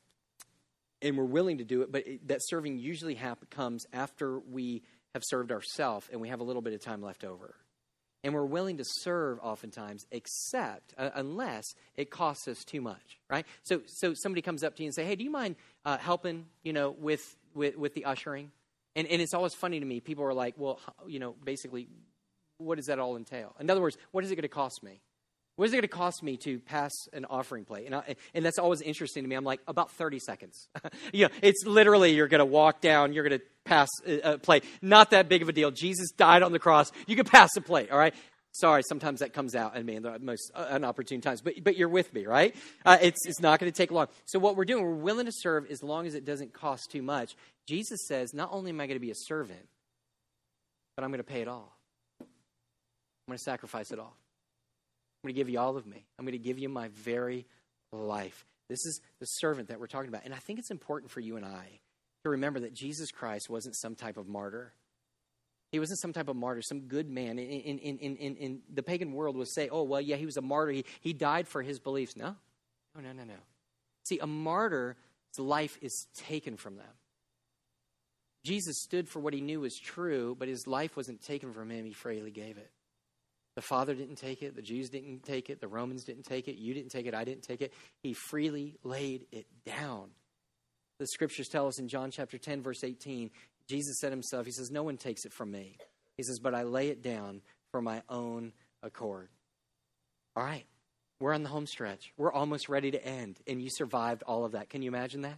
and 1.05 1.15
we're 1.15 1.23
willing 1.23 1.59
to 1.59 1.63
do 1.63 1.83
it, 1.83 1.91
but 1.91 2.07
it, 2.07 2.27
that 2.27 2.39
serving 2.41 2.79
usually 2.79 3.13
hap- 3.13 3.49
comes 3.51 3.85
after 3.93 4.39
we 4.39 4.81
have 5.13 5.23
served 5.23 5.51
ourselves 5.51 6.07
and 6.11 6.19
we 6.19 6.29
have 6.29 6.39
a 6.39 6.43
little 6.43 6.63
bit 6.63 6.73
of 6.73 6.81
time 6.81 7.01
left 7.01 7.23
over. 7.23 7.55
And 8.23 8.33
we're 8.33 8.45
willing 8.45 8.77
to 8.77 8.83
serve 8.83 9.37
oftentimes, 9.43 10.07
except 10.11 10.95
uh, 10.97 11.11
unless 11.13 11.75
it 11.95 12.09
costs 12.09 12.47
us 12.47 12.65
too 12.65 12.81
much, 12.81 13.19
right? 13.29 13.45
So, 13.61 13.81
so 13.85 14.15
somebody 14.15 14.41
comes 14.41 14.63
up 14.63 14.75
to 14.77 14.83
you 14.83 14.87
and 14.87 14.95
say, 14.95 15.05
"Hey, 15.05 15.15
do 15.15 15.23
you 15.23 15.29
mind 15.29 15.57
uh, 15.85 15.99
helping, 15.99 16.47
you 16.63 16.73
know, 16.73 16.89
with, 16.89 17.37
with 17.53 17.77
with 17.77 17.93
the 17.93 18.05
ushering?" 18.05 18.51
And 18.95 19.07
and 19.07 19.21
it's 19.21 19.35
always 19.35 19.53
funny 19.53 19.79
to 19.79 19.85
me. 19.85 19.99
People 19.99 20.23
are 20.23 20.33
like, 20.33 20.55
"Well, 20.57 20.79
you 21.05 21.19
know, 21.19 21.35
basically, 21.43 21.87
what 22.57 22.77
does 22.77 22.87
that 22.87 22.97
all 22.97 23.15
entail?" 23.15 23.55
In 23.59 23.69
other 23.69 23.81
words, 23.81 23.95
what 24.09 24.23
is 24.23 24.31
it 24.31 24.35
going 24.37 24.41
to 24.41 24.47
cost 24.47 24.81
me? 24.81 25.01
What 25.55 25.65
is 25.65 25.73
it 25.73 25.77
going 25.77 25.81
to 25.83 25.87
cost 25.87 26.21
me 26.21 26.35
to 26.37 26.59
pass 26.59 26.91
an 27.13 27.25
offering 27.25 27.63
plate? 27.63 27.85
And, 27.85 27.95
I, 27.95 28.15
and 28.33 28.45
that's 28.45 28.59
always 28.59 28.81
interesting 28.81 29.23
to 29.23 29.29
me. 29.29 29.35
I'm 29.35 29.45
like, 29.45 29.61
about 29.67 29.89
30 29.91 30.19
seconds. 30.19 30.67
you 31.13 31.25
know, 31.25 31.33
it's 31.41 31.63
literally 31.65 32.13
you're 32.13 32.27
going 32.27 32.39
to 32.39 32.45
walk 32.45 32.81
down, 32.81 33.13
you're 33.13 33.27
going 33.27 33.39
to 33.39 33.45
pass 33.63 33.87
a, 34.05 34.33
a 34.33 34.37
plate. 34.37 34.65
Not 34.81 35.11
that 35.11 35.29
big 35.29 35.41
of 35.41 35.49
a 35.49 35.53
deal. 35.53 35.71
Jesus 35.71 36.11
died 36.11 36.43
on 36.43 36.51
the 36.51 36.59
cross. 36.59 36.91
You 37.07 37.15
can 37.15 37.25
pass 37.25 37.55
a 37.55 37.61
plate, 37.61 37.89
all 37.89 37.97
right? 37.97 38.13
Sorry, 38.51 38.83
sometimes 38.87 39.19
that 39.19 39.33
comes 39.33 39.53
out 39.53 39.75
in 39.75 39.85
me 39.85 39.95
in 39.95 40.03
the 40.03 40.17
most 40.19 40.51
uh, 40.55 40.65
unopportune 40.67 41.21
times, 41.21 41.41
but, 41.41 41.55
but 41.61 41.75
you're 41.75 41.89
with 41.89 42.13
me, 42.13 42.25
right? 42.25 42.55
Uh, 42.85 42.97
it's, 43.01 43.25
it's 43.25 43.41
not 43.41 43.59
going 43.59 43.69
to 43.69 43.75
take 43.75 43.91
long. 43.91 44.07
So, 44.25 44.39
what 44.39 44.55
we're 44.55 44.63
doing, 44.63 44.81
we're 44.81 44.93
willing 44.93 45.25
to 45.25 45.31
serve 45.33 45.69
as 45.69 45.83
long 45.83 46.07
as 46.07 46.15
it 46.15 46.23
doesn't 46.23 46.53
cost 46.53 46.89
too 46.89 47.01
much. 47.01 47.35
Jesus 47.67 48.07
says, 48.07 48.33
not 48.33 48.49
only 48.53 48.69
am 48.69 48.79
I 48.79 48.87
going 48.87 48.95
to 48.95 49.05
be 49.05 49.11
a 49.11 49.15
servant, 49.15 49.67
but 50.95 51.03
I'm 51.03 51.09
going 51.09 51.19
to 51.19 51.25
pay 51.25 51.41
it 51.41 51.49
all. 51.49 51.77
I'm 52.21 52.27
going 53.27 53.37
to 53.37 53.43
sacrifice 53.43 53.91
it 53.91 53.99
all. 53.99 54.15
I'm 55.25 55.29
going 55.29 55.37
to 55.37 55.39
give 55.39 55.49
you 55.49 55.59
all 55.59 55.75
of 55.75 55.87
me. 55.87 56.05
I'm 56.19 56.25
going 56.25 56.37
to 56.37 56.43
give 56.43 56.59
you 56.59 56.69
my 56.69 56.89
very 56.89 57.47
life. 57.91 58.45
This 58.69 58.85
is 58.85 59.01
the 59.19 59.25
servant 59.25 59.69
that 59.69 59.79
we're 59.79 59.87
talking 59.87 60.07
about. 60.07 60.23
And 60.23 60.35
I 60.35 60.37
think 60.37 60.59
it's 60.59 60.69
important 60.69 61.09
for 61.09 61.19
you 61.19 61.35
and 61.35 61.43
I 61.43 61.79
to 62.25 62.29
remember 62.29 62.59
that 62.59 62.75
Jesus 62.75 63.09
Christ 63.09 63.49
wasn't 63.49 63.75
some 63.75 63.95
type 63.95 64.17
of 64.17 64.27
martyr. 64.27 64.73
He 65.71 65.79
wasn't 65.79 65.97
some 65.97 66.13
type 66.13 66.29
of 66.29 66.35
martyr, 66.35 66.61
some 66.61 66.81
good 66.81 67.09
man. 67.09 67.39
In, 67.39 67.79
in, 67.79 67.97
in, 67.97 68.17
in, 68.17 68.35
in 68.35 68.61
the 68.71 68.83
pagan 68.83 69.13
world 69.13 69.35
would 69.35 69.47
say, 69.47 69.67
oh, 69.67 69.81
well, 69.81 69.99
yeah, 69.99 70.15
he 70.15 70.27
was 70.27 70.37
a 70.37 70.43
martyr. 70.43 70.73
He, 70.73 70.85
he 71.01 71.11
died 71.11 71.47
for 71.47 71.63
his 71.63 71.79
beliefs. 71.79 72.15
No, 72.15 72.35
no, 72.95 73.01
no, 73.01 73.11
no, 73.11 73.23
no. 73.23 73.33
See, 74.03 74.19
a 74.19 74.27
martyr's 74.27 74.95
life 75.39 75.79
is 75.81 76.05
taken 76.15 76.55
from 76.55 76.75
them. 76.75 76.93
Jesus 78.43 78.79
stood 78.83 79.09
for 79.09 79.21
what 79.21 79.33
he 79.33 79.41
knew 79.41 79.61
was 79.61 79.75
true, 79.75 80.35
but 80.37 80.47
his 80.47 80.67
life 80.67 80.95
wasn't 80.95 81.23
taken 81.23 81.51
from 81.51 81.71
him. 81.71 81.83
He 81.83 81.93
freely 81.93 82.29
gave 82.29 82.59
it. 82.59 82.69
The 83.55 83.61
Father 83.61 83.93
didn't 83.93 84.17
take 84.17 84.41
it. 84.41 84.55
The 84.55 84.61
Jews 84.61 84.89
didn't 84.89 85.23
take 85.23 85.49
it. 85.49 85.61
The 85.61 85.67
Romans 85.67 86.03
didn't 86.03 86.23
take 86.23 86.47
it. 86.47 86.57
You 86.57 86.73
didn't 86.73 86.91
take 86.91 87.05
it. 87.05 87.13
I 87.13 87.23
didn't 87.23 87.43
take 87.43 87.61
it. 87.61 87.73
He 88.03 88.13
freely 88.13 88.75
laid 88.83 89.25
it 89.31 89.47
down. 89.65 90.09
The 90.99 91.07
scriptures 91.07 91.47
tell 91.47 91.67
us 91.67 91.79
in 91.79 91.87
John 91.87 92.11
chapter 92.11 92.37
10, 92.37 92.61
verse 92.61 92.83
18, 92.83 93.31
Jesus 93.67 93.99
said 93.99 94.11
himself, 94.11 94.45
He 94.45 94.51
says, 94.51 94.71
No 94.71 94.83
one 94.83 94.97
takes 94.97 95.25
it 95.25 95.33
from 95.33 95.51
me. 95.51 95.77
He 96.17 96.23
says, 96.23 96.39
But 96.39 96.53
I 96.53 96.63
lay 96.63 96.89
it 96.89 97.01
down 97.01 97.41
for 97.71 97.81
my 97.81 98.01
own 98.09 98.53
accord. 98.83 99.29
All 100.35 100.43
right, 100.43 100.65
we're 101.19 101.33
on 101.33 101.43
the 101.43 101.49
home 101.49 101.65
stretch. 101.65 102.11
We're 102.17 102.31
almost 102.31 102.69
ready 102.69 102.91
to 102.91 103.05
end, 103.05 103.39
and 103.47 103.61
you 103.61 103.69
survived 103.69 104.23
all 104.23 104.45
of 104.45 104.51
that. 104.51 104.69
Can 104.69 104.81
you 104.81 104.89
imagine 104.89 105.21
that? 105.21 105.37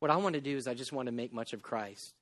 What 0.00 0.10
I 0.10 0.16
want 0.16 0.34
to 0.34 0.40
do 0.40 0.56
is 0.56 0.66
I 0.66 0.74
just 0.74 0.92
want 0.92 1.06
to 1.06 1.12
make 1.12 1.32
much 1.32 1.52
of 1.52 1.62
Christ. 1.62 2.14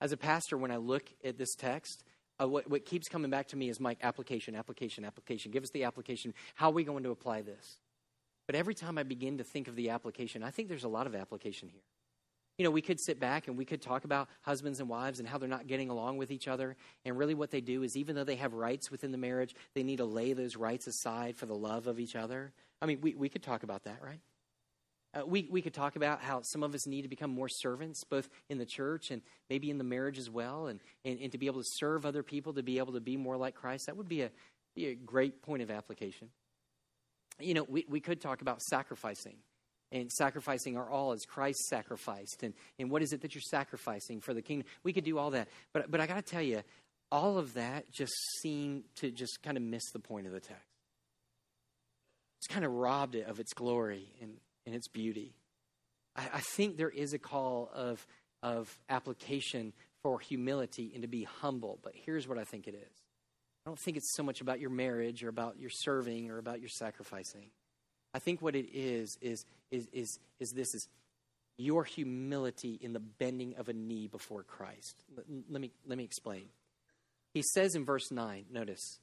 As 0.00 0.12
a 0.12 0.16
pastor, 0.16 0.56
when 0.56 0.70
I 0.70 0.76
look 0.76 1.04
at 1.24 1.38
this 1.38 1.54
text, 1.54 2.02
uh, 2.42 2.48
what, 2.48 2.68
what 2.68 2.84
keeps 2.84 3.08
coming 3.08 3.30
back 3.30 3.48
to 3.48 3.56
me 3.56 3.68
is 3.68 3.78
Mike, 3.78 3.98
application, 4.02 4.54
application, 4.54 5.04
application. 5.04 5.52
Give 5.52 5.62
us 5.62 5.70
the 5.70 5.84
application. 5.84 6.34
How 6.54 6.68
are 6.68 6.72
we 6.72 6.84
going 6.84 7.04
to 7.04 7.10
apply 7.10 7.42
this? 7.42 7.78
But 8.46 8.56
every 8.56 8.74
time 8.74 8.98
I 8.98 9.02
begin 9.02 9.38
to 9.38 9.44
think 9.44 9.68
of 9.68 9.76
the 9.76 9.90
application, 9.90 10.42
I 10.42 10.50
think 10.50 10.68
there's 10.68 10.84
a 10.84 10.88
lot 10.88 11.06
of 11.06 11.14
application 11.14 11.68
here. 11.68 11.82
You 12.58 12.64
know, 12.64 12.70
we 12.70 12.82
could 12.82 13.00
sit 13.00 13.18
back 13.18 13.48
and 13.48 13.56
we 13.56 13.64
could 13.64 13.80
talk 13.80 14.04
about 14.04 14.28
husbands 14.42 14.78
and 14.78 14.88
wives 14.88 15.20
and 15.20 15.28
how 15.28 15.38
they're 15.38 15.48
not 15.48 15.66
getting 15.66 15.88
along 15.88 16.18
with 16.18 16.30
each 16.30 16.48
other. 16.48 16.76
And 17.04 17.16
really, 17.16 17.34
what 17.34 17.50
they 17.50 17.60
do 17.60 17.82
is, 17.82 17.96
even 17.96 18.14
though 18.14 18.24
they 18.24 18.36
have 18.36 18.52
rights 18.52 18.90
within 18.90 19.10
the 19.10 19.18
marriage, 19.18 19.54
they 19.74 19.82
need 19.82 19.96
to 19.96 20.04
lay 20.04 20.32
those 20.32 20.54
rights 20.56 20.86
aside 20.86 21.36
for 21.36 21.46
the 21.46 21.54
love 21.54 21.86
of 21.86 21.98
each 21.98 22.14
other. 22.14 22.52
I 22.80 22.86
mean, 22.86 23.00
we, 23.00 23.14
we 23.14 23.28
could 23.28 23.42
talk 23.42 23.62
about 23.62 23.84
that, 23.84 24.02
right? 24.02 24.20
Uh, 25.14 25.26
we, 25.26 25.46
we 25.50 25.60
could 25.60 25.74
talk 25.74 25.96
about 25.96 26.22
how 26.22 26.40
some 26.42 26.62
of 26.62 26.74
us 26.74 26.86
need 26.86 27.02
to 27.02 27.08
become 27.08 27.30
more 27.30 27.48
servants, 27.48 28.02
both 28.04 28.28
in 28.48 28.58
the 28.58 28.64
church 28.64 29.10
and 29.10 29.20
maybe 29.50 29.68
in 29.68 29.76
the 29.76 29.84
marriage 29.84 30.18
as 30.18 30.30
well, 30.30 30.68
and, 30.68 30.80
and, 31.04 31.20
and 31.20 31.32
to 31.32 31.38
be 31.38 31.46
able 31.46 31.60
to 31.60 31.68
serve 31.74 32.06
other 32.06 32.22
people, 32.22 32.54
to 32.54 32.62
be 32.62 32.78
able 32.78 32.94
to 32.94 33.00
be 33.00 33.16
more 33.16 33.36
like 33.36 33.54
Christ. 33.54 33.86
That 33.86 33.96
would 33.96 34.08
be 34.08 34.22
a, 34.22 34.30
be 34.74 34.86
a 34.86 34.94
great 34.94 35.42
point 35.42 35.62
of 35.62 35.70
application. 35.70 36.28
You 37.38 37.54
know, 37.54 37.64
we, 37.68 37.84
we 37.88 38.00
could 38.00 38.20
talk 38.20 38.40
about 38.40 38.62
sacrificing 38.62 39.36
and 39.90 40.10
sacrificing 40.10 40.78
our 40.78 40.90
all 40.90 41.12
as 41.12 41.24
Christ 41.26 41.58
sacrificed. 41.68 42.42
And, 42.42 42.54
and 42.78 42.90
what 42.90 43.02
is 43.02 43.12
it 43.12 43.20
that 43.20 43.34
you're 43.34 43.42
sacrificing 43.42 44.20
for 44.20 44.32
the 44.32 44.40
kingdom? 44.40 44.66
We 44.82 44.94
could 44.94 45.04
do 45.04 45.18
all 45.18 45.30
that. 45.32 45.48
But, 45.74 45.90
but 45.90 46.00
I 46.00 46.06
got 46.06 46.16
to 46.16 46.22
tell 46.22 46.42
you, 46.42 46.62
all 47.10 47.36
of 47.36 47.54
that 47.54 47.92
just 47.92 48.14
seemed 48.40 48.84
to 48.96 49.10
just 49.10 49.42
kind 49.42 49.58
of 49.58 49.62
miss 49.62 49.82
the 49.92 49.98
point 49.98 50.26
of 50.26 50.32
the 50.32 50.40
text. 50.40 50.64
It's 52.38 52.46
kind 52.46 52.64
of 52.64 52.72
robbed 52.72 53.14
it 53.14 53.26
of 53.26 53.38
its 53.38 53.52
glory 53.52 54.08
and 54.22 54.38
and 54.66 54.74
its 54.74 54.88
beauty. 54.88 55.34
I, 56.16 56.28
I 56.34 56.40
think 56.40 56.76
there 56.76 56.90
is 56.90 57.12
a 57.12 57.18
call 57.18 57.70
of, 57.74 58.06
of 58.42 58.76
application 58.88 59.72
for 60.02 60.18
humility 60.18 60.90
and 60.94 61.02
to 61.02 61.08
be 61.08 61.24
humble, 61.24 61.78
but 61.82 61.92
here's 61.94 62.26
what 62.26 62.38
I 62.38 62.44
think 62.44 62.66
it 62.66 62.74
is. 62.74 63.02
I 63.64 63.70
don't 63.70 63.78
think 63.78 63.96
it's 63.96 64.14
so 64.16 64.22
much 64.22 64.40
about 64.40 64.58
your 64.58 64.70
marriage 64.70 65.22
or 65.22 65.28
about 65.28 65.58
your 65.58 65.70
serving 65.70 66.30
or 66.30 66.38
about 66.38 66.60
your 66.60 66.68
sacrificing. 66.68 67.50
I 68.12 68.18
think 68.18 68.42
what 68.42 68.56
it 68.56 68.66
is 68.72 69.16
is 69.20 69.44
is 69.70 69.88
is 69.92 70.18
is 70.40 70.50
this 70.50 70.74
is 70.74 70.88
your 71.58 71.84
humility 71.84 72.78
in 72.80 72.92
the 72.92 73.00
bending 73.00 73.54
of 73.56 73.68
a 73.68 73.72
knee 73.72 74.08
before 74.08 74.42
Christ. 74.42 75.04
Let 75.48 75.60
me 75.60 75.70
let 75.86 75.96
me 75.96 76.04
explain. 76.04 76.48
He 77.34 77.42
says 77.42 77.74
in 77.74 77.84
verse 77.84 78.10
9, 78.10 78.46
notice, 78.50 78.98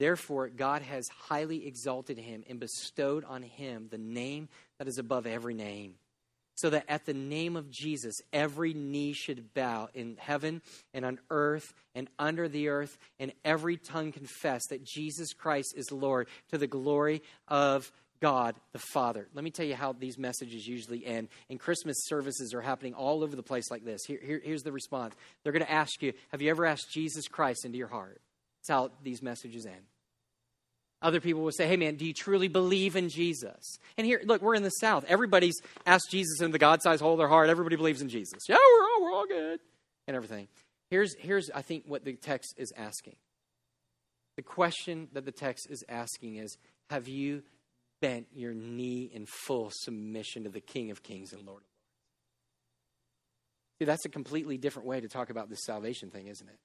Therefore, 0.00 0.48
God 0.48 0.80
has 0.80 1.06
highly 1.08 1.66
exalted 1.66 2.16
him 2.16 2.42
and 2.48 2.58
bestowed 2.58 3.22
on 3.22 3.42
him 3.42 3.88
the 3.90 3.98
name 3.98 4.48
that 4.78 4.88
is 4.88 4.96
above 4.96 5.26
every 5.26 5.52
name, 5.52 5.96
so 6.54 6.70
that 6.70 6.86
at 6.88 7.04
the 7.04 7.12
name 7.12 7.54
of 7.54 7.70
Jesus, 7.70 8.14
every 8.32 8.72
knee 8.72 9.12
should 9.12 9.52
bow 9.52 9.90
in 9.92 10.16
heaven 10.18 10.62
and 10.94 11.04
on 11.04 11.18
earth 11.28 11.74
and 11.94 12.08
under 12.18 12.48
the 12.48 12.68
earth, 12.68 12.96
and 13.18 13.30
every 13.44 13.76
tongue 13.76 14.10
confess 14.10 14.62
that 14.70 14.82
Jesus 14.82 15.34
Christ 15.34 15.74
is 15.76 15.92
Lord 15.92 16.28
to 16.50 16.56
the 16.56 16.66
glory 16.66 17.20
of 17.46 17.92
God 18.22 18.54
the 18.72 18.78
Father. 18.78 19.28
Let 19.34 19.44
me 19.44 19.50
tell 19.50 19.66
you 19.66 19.74
how 19.74 19.92
these 19.92 20.16
messages 20.16 20.66
usually 20.66 21.04
end. 21.04 21.28
And 21.50 21.60
Christmas 21.60 22.06
services 22.06 22.54
are 22.54 22.62
happening 22.62 22.94
all 22.94 23.22
over 23.22 23.36
the 23.36 23.42
place 23.42 23.70
like 23.70 23.84
this. 23.84 24.00
Here, 24.06 24.20
here, 24.22 24.40
here's 24.42 24.62
the 24.62 24.72
response 24.72 25.14
they're 25.42 25.52
going 25.52 25.64
to 25.64 25.70
ask 25.70 26.00
you 26.00 26.14
Have 26.30 26.40
you 26.40 26.48
ever 26.48 26.64
asked 26.64 26.90
Jesus 26.90 27.28
Christ 27.28 27.66
into 27.66 27.76
your 27.76 27.88
heart? 27.88 28.22
That's 28.60 28.68
how 28.68 28.90
these 29.02 29.22
messages 29.22 29.66
end. 29.66 29.82
Other 31.02 31.20
people 31.20 31.42
will 31.42 31.52
say, 31.52 31.66
hey 31.66 31.78
man, 31.78 31.96
do 31.96 32.04
you 32.04 32.12
truly 32.12 32.48
believe 32.48 32.94
in 32.94 33.08
Jesus? 33.08 33.78
And 33.96 34.06
here, 34.06 34.20
look, 34.24 34.42
we're 34.42 34.54
in 34.54 34.62
the 34.62 34.70
South. 34.70 35.04
Everybody's 35.08 35.58
asked 35.86 36.10
Jesus 36.10 36.40
into 36.40 36.52
the 36.52 36.58
God 36.58 36.82
sized 36.82 37.00
hole 37.00 37.12
of 37.12 37.18
their 37.18 37.28
heart. 37.28 37.48
Everybody 37.48 37.76
believes 37.76 38.02
in 38.02 38.10
Jesus. 38.10 38.40
Yeah, 38.48 38.56
we're 38.56 38.84
all, 38.84 39.02
we're 39.02 39.12
all 39.12 39.26
good. 39.26 39.60
And 40.06 40.14
everything. 40.14 40.48
Here's, 40.90 41.14
here's, 41.18 41.50
I 41.54 41.62
think, 41.62 41.84
what 41.86 42.04
the 42.04 42.14
text 42.14 42.54
is 42.58 42.70
asking. 42.76 43.16
The 44.36 44.42
question 44.42 45.08
that 45.12 45.24
the 45.24 45.32
text 45.32 45.68
is 45.70 45.84
asking 45.88 46.36
is 46.36 46.58
Have 46.90 47.08
you 47.08 47.44
bent 48.02 48.26
your 48.34 48.52
knee 48.52 49.10
in 49.12 49.24
full 49.26 49.70
submission 49.72 50.44
to 50.44 50.50
the 50.50 50.60
King 50.60 50.90
of 50.90 51.02
Kings 51.02 51.32
and 51.32 51.40
Lord 51.40 51.48
of 51.48 51.52
Lords? 51.52 51.66
See, 53.78 53.84
that's 53.86 54.04
a 54.04 54.10
completely 54.10 54.58
different 54.58 54.86
way 54.86 55.00
to 55.00 55.08
talk 55.08 55.30
about 55.30 55.48
this 55.48 55.64
salvation 55.64 56.10
thing, 56.10 56.26
isn't 56.26 56.46
it? 56.46 56.58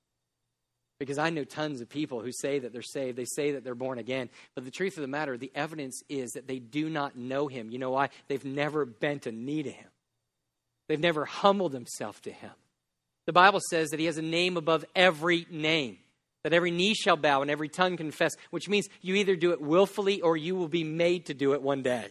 Because 0.99 1.17
I 1.17 1.29
know 1.29 1.43
tons 1.43 1.81
of 1.81 1.89
people 1.89 2.21
who 2.21 2.31
say 2.31 2.59
that 2.59 2.71
they're 2.71 2.81
saved, 2.81 3.17
they 3.17 3.25
say 3.25 3.51
that 3.51 3.63
they're 3.63 3.75
born 3.75 3.99
again. 3.99 4.29
But 4.53 4.63
the 4.63 4.71
truth 4.71 4.97
of 4.97 5.01
the 5.01 5.07
matter, 5.07 5.37
the 5.37 5.51
evidence 5.53 6.01
is 6.07 6.31
that 6.31 6.47
they 6.47 6.59
do 6.59 6.89
not 6.89 7.17
know 7.17 7.47
him. 7.47 7.69
You 7.69 7.79
know 7.79 7.91
why? 7.91 8.09
They've 8.27 8.45
never 8.45 8.85
bent 8.85 9.25
a 9.25 9.31
knee 9.31 9.63
to 9.63 9.71
him, 9.71 9.89
they've 10.87 10.99
never 10.99 11.25
humbled 11.25 11.73
themselves 11.73 12.19
to 12.21 12.31
him. 12.31 12.51
The 13.25 13.33
Bible 13.33 13.59
says 13.69 13.89
that 13.89 13.99
he 13.99 14.05
has 14.05 14.19
a 14.19 14.21
name 14.21 14.55
above 14.55 14.85
every 14.95 15.47
name, 15.49 15.97
that 16.43 16.53
every 16.53 16.71
knee 16.71 16.93
shall 16.93 17.17
bow 17.17 17.41
and 17.41 17.49
every 17.49 17.69
tongue 17.69 17.97
confess, 17.97 18.33
which 18.51 18.69
means 18.69 18.87
you 19.01 19.15
either 19.15 19.35
do 19.35 19.51
it 19.51 19.59
willfully 19.59 20.21
or 20.21 20.37
you 20.37 20.55
will 20.55 20.67
be 20.67 20.83
made 20.83 21.25
to 21.25 21.33
do 21.33 21.53
it 21.53 21.61
one 21.61 21.81
day. 21.81 22.09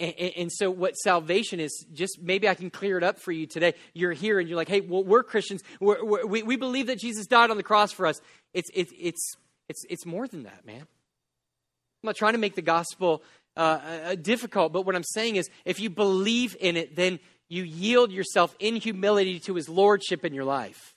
And, 0.00 0.32
and, 0.36 0.52
so, 0.52 0.72
what 0.72 0.94
salvation 0.96 1.60
is, 1.60 1.86
just 1.92 2.20
maybe 2.20 2.48
I 2.48 2.54
can 2.54 2.68
clear 2.68 2.98
it 2.98 3.04
up 3.04 3.20
for 3.20 3.30
you 3.30 3.46
today. 3.46 3.74
You're 3.92 4.12
here 4.12 4.40
and 4.40 4.48
you're 4.48 4.56
like, 4.56 4.68
hey, 4.68 4.80
well, 4.80 5.04
we're 5.04 5.22
Christians. 5.22 5.62
We're, 5.80 6.04
we're, 6.04 6.26
we 6.26 6.42
we 6.42 6.56
believe 6.56 6.88
that 6.88 6.98
Jesus 6.98 7.26
died 7.26 7.50
on 7.50 7.56
the 7.56 7.62
cross 7.62 7.92
for 7.92 8.06
us. 8.06 8.20
It's, 8.52 8.70
it's, 8.74 8.92
it's, 8.98 9.34
it's, 9.68 9.84
it's 9.88 10.04
more 10.04 10.26
than 10.26 10.44
that, 10.44 10.66
man. 10.66 10.80
I'm 10.80 12.08
not 12.08 12.16
trying 12.16 12.32
to 12.32 12.38
make 12.38 12.56
the 12.56 12.62
gospel 12.62 13.22
uh, 13.56 13.78
uh, 14.04 14.14
difficult, 14.16 14.72
but 14.72 14.82
what 14.82 14.96
I'm 14.96 15.04
saying 15.04 15.36
is 15.36 15.48
if 15.64 15.78
you 15.78 15.90
believe 15.90 16.56
in 16.60 16.76
it, 16.76 16.96
then 16.96 17.20
you 17.48 17.62
yield 17.62 18.10
yourself 18.10 18.54
in 18.58 18.76
humility 18.76 19.38
to 19.40 19.54
his 19.54 19.68
lordship 19.68 20.24
in 20.24 20.34
your 20.34 20.44
life. 20.44 20.94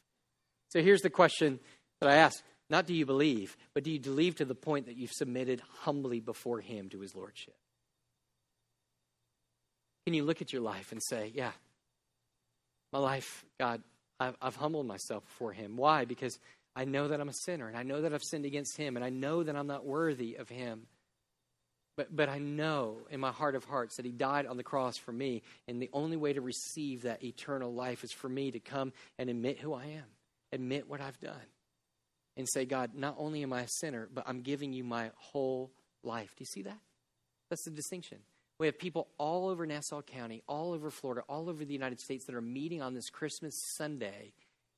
So 0.69 0.81
here's 0.81 1.01
the 1.01 1.10
question 1.12 1.60
that 2.01 2.10
I 2.10 2.15
ask 2.15 2.41
not 2.69 2.86
do 2.86 2.93
you 2.93 3.05
believe, 3.05 3.55
but 3.73 3.83
do 3.83 3.91
you 3.91 3.99
believe 3.99 4.36
to 4.38 4.45
the 4.45 4.55
point 4.55 4.88
that 4.88 4.97
you've 4.97 5.12
submitted 5.12 5.62
humbly 5.81 6.19
before 6.19 6.60
him 6.60 6.89
to 6.89 6.99
his 6.99 7.15
lordship? 7.15 7.55
Can 10.08 10.13
you 10.13 10.24
look 10.24 10.41
at 10.41 10.54
your 10.54 10.62
life 10.62 10.93
and 10.93 11.04
say, 11.04 11.34
yeah, 11.36 11.52
my 12.93 13.00
life, 13.00 13.43
God, 13.60 13.82
I've, 14.22 14.38
I've 14.41 14.56
humbled 14.56 14.86
myself 14.88 15.26
before 15.26 15.52
him. 15.52 15.76
Why? 15.76 16.06
Because 16.06 16.39
I 16.78 16.86
know 16.86 17.10
that 17.10 17.20
I'm 17.20 17.28
a 17.28 17.34
sinner, 17.34 17.67
and 17.67 17.76
I 17.76 17.84
know 17.84 18.00
that 18.00 18.13
I've 18.13 18.24
sinned 18.24 18.46
against 18.46 18.78
him, 18.78 18.96
and 18.96 19.04
I 19.04 19.10
know 19.10 19.43
that 19.43 19.54
I'm 19.54 19.67
not 19.67 19.86
worthy 19.86 20.36
of 20.36 20.48
him. 20.48 20.88
But, 21.98 22.15
but 22.15 22.30
I 22.30 22.38
know 22.38 23.00
in 23.10 23.20
my 23.20 23.34
heart 23.34 23.54
of 23.54 23.65
hearts 23.65 23.98
that 23.98 24.06
he 24.06 24.13
died 24.13 24.46
on 24.46 24.56
the 24.56 24.63
cross 24.63 24.96
for 24.96 25.12
me, 25.12 25.41
and 25.67 25.82
the 25.82 25.89
only 25.91 26.15
way 26.15 26.32
to 26.32 26.39
receive 26.39 27.02
that 27.02 27.22
eternal 27.22 27.74
life 27.74 28.06
is 28.06 28.13
for 28.13 28.30
me 28.30 28.52
to 28.52 28.62
come 28.62 28.93
and 29.20 29.30
admit 29.30 29.60
who 29.60 29.74
I 29.74 29.88
am, 29.88 30.06
admit 30.54 30.88
what 30.88 31.02
I've 31.02 31.20
done, 31.20 31.36
and 32.38 32.48
say, 32.48 32.63
God, 32.63 32.91
not 32.96 33.15
only 33.17 33.43
am 33.43 33.52
I 33.52 33.63
a 33.63 33.67
sinner, 33.67 34.08
but 34.13 34.24
I'm 34.26 34.39
giving 34.39 34.72
you 34.72 34.86
my 34.86 35.12
whole 35.17 35.70
life. 36.02 36.30
Do 36.38 36.43
you 36.43 36.46
see 36.46 36.62
that? 36.62 36.80
That's 37.50 37.65
the 37.65 37.72
distinction. 37.72 38.20
We 38.60 38.65
have 38.65 38.80
people 38.80 39.08
all 39.17 39.50
over 39.50 39.65
Nassau 39.65 40.02
County, 40.02 40.41
all 40.48 40.74
over 40.74 40.89
Florida, 40.89 41.22
all 41.30 41.50
over 41.50 41.63
the 41.63 41.74
United 41.74 42.00
States 42.00 42.26
that 42.26 42.36
are 42.36 42.41
meeting 42.41 42.82
on 42.82 42.93
this 42.93 43.10
Christmas 43.10 43.56
Sunday 43.76 44.34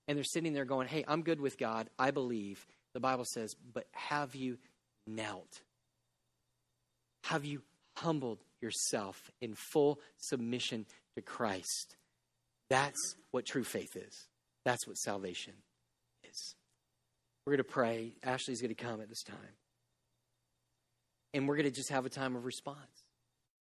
and 0.09 0.17
they're 0.17 0.23
sitting 0.23 0.53
there 0.53 0.65
going, 0.65 0.87
Hey, 0.87 1.05
I'm 1.07 1.21
good 1.21 1.39
with 1.39 1.59
God. 1.59 1.87
I 1.99 2.09
believe. 2.09 2.65
The 2.93 2.99
Bible 2.99 3.25
says, 3.25 3.55
But 3.73 3.85
have 3.91 4.35
you 4.35 4.57
knelt? 5.05 5.61
Have 7.25 7.45
you 7.45 7.61
humbled 7.95 8.39
yourself 8.59 9.29
in 9.39 9.53
full 9.53 9.99
submission 10.17 10.87
to 11.15 11.21
Christ? 11.21 11.95
That's 12.71 13.15
what 13.29 13.45
true 13.45 13.63
faith 13.63 13.95
is. 13.95 14.27
That's 14.65 14.87
what 14.87 14.97
salvation 14.97 15.53
is. 16.27 16.55
We're 17.45 17.53
going 17.53 17.65
to 17.65 17.71
pray. 17.71 18.15
Ashley's 18.23 18.61
going 18.61 18.73
to 18.73 18.83
come 18.83 19.01
at 19.01 19.09
this 19.09 19.21
time. 19.21 19.37
And 21.35 21.47
we're 21.47 21.55
going 21.55 21.69
to 21.69 21.75
just 21.75 21.91
have 21.91 22.07
a 22.07 22.09
time 22.09 22.35
of 22.35 22.45
response. 22.45 22.98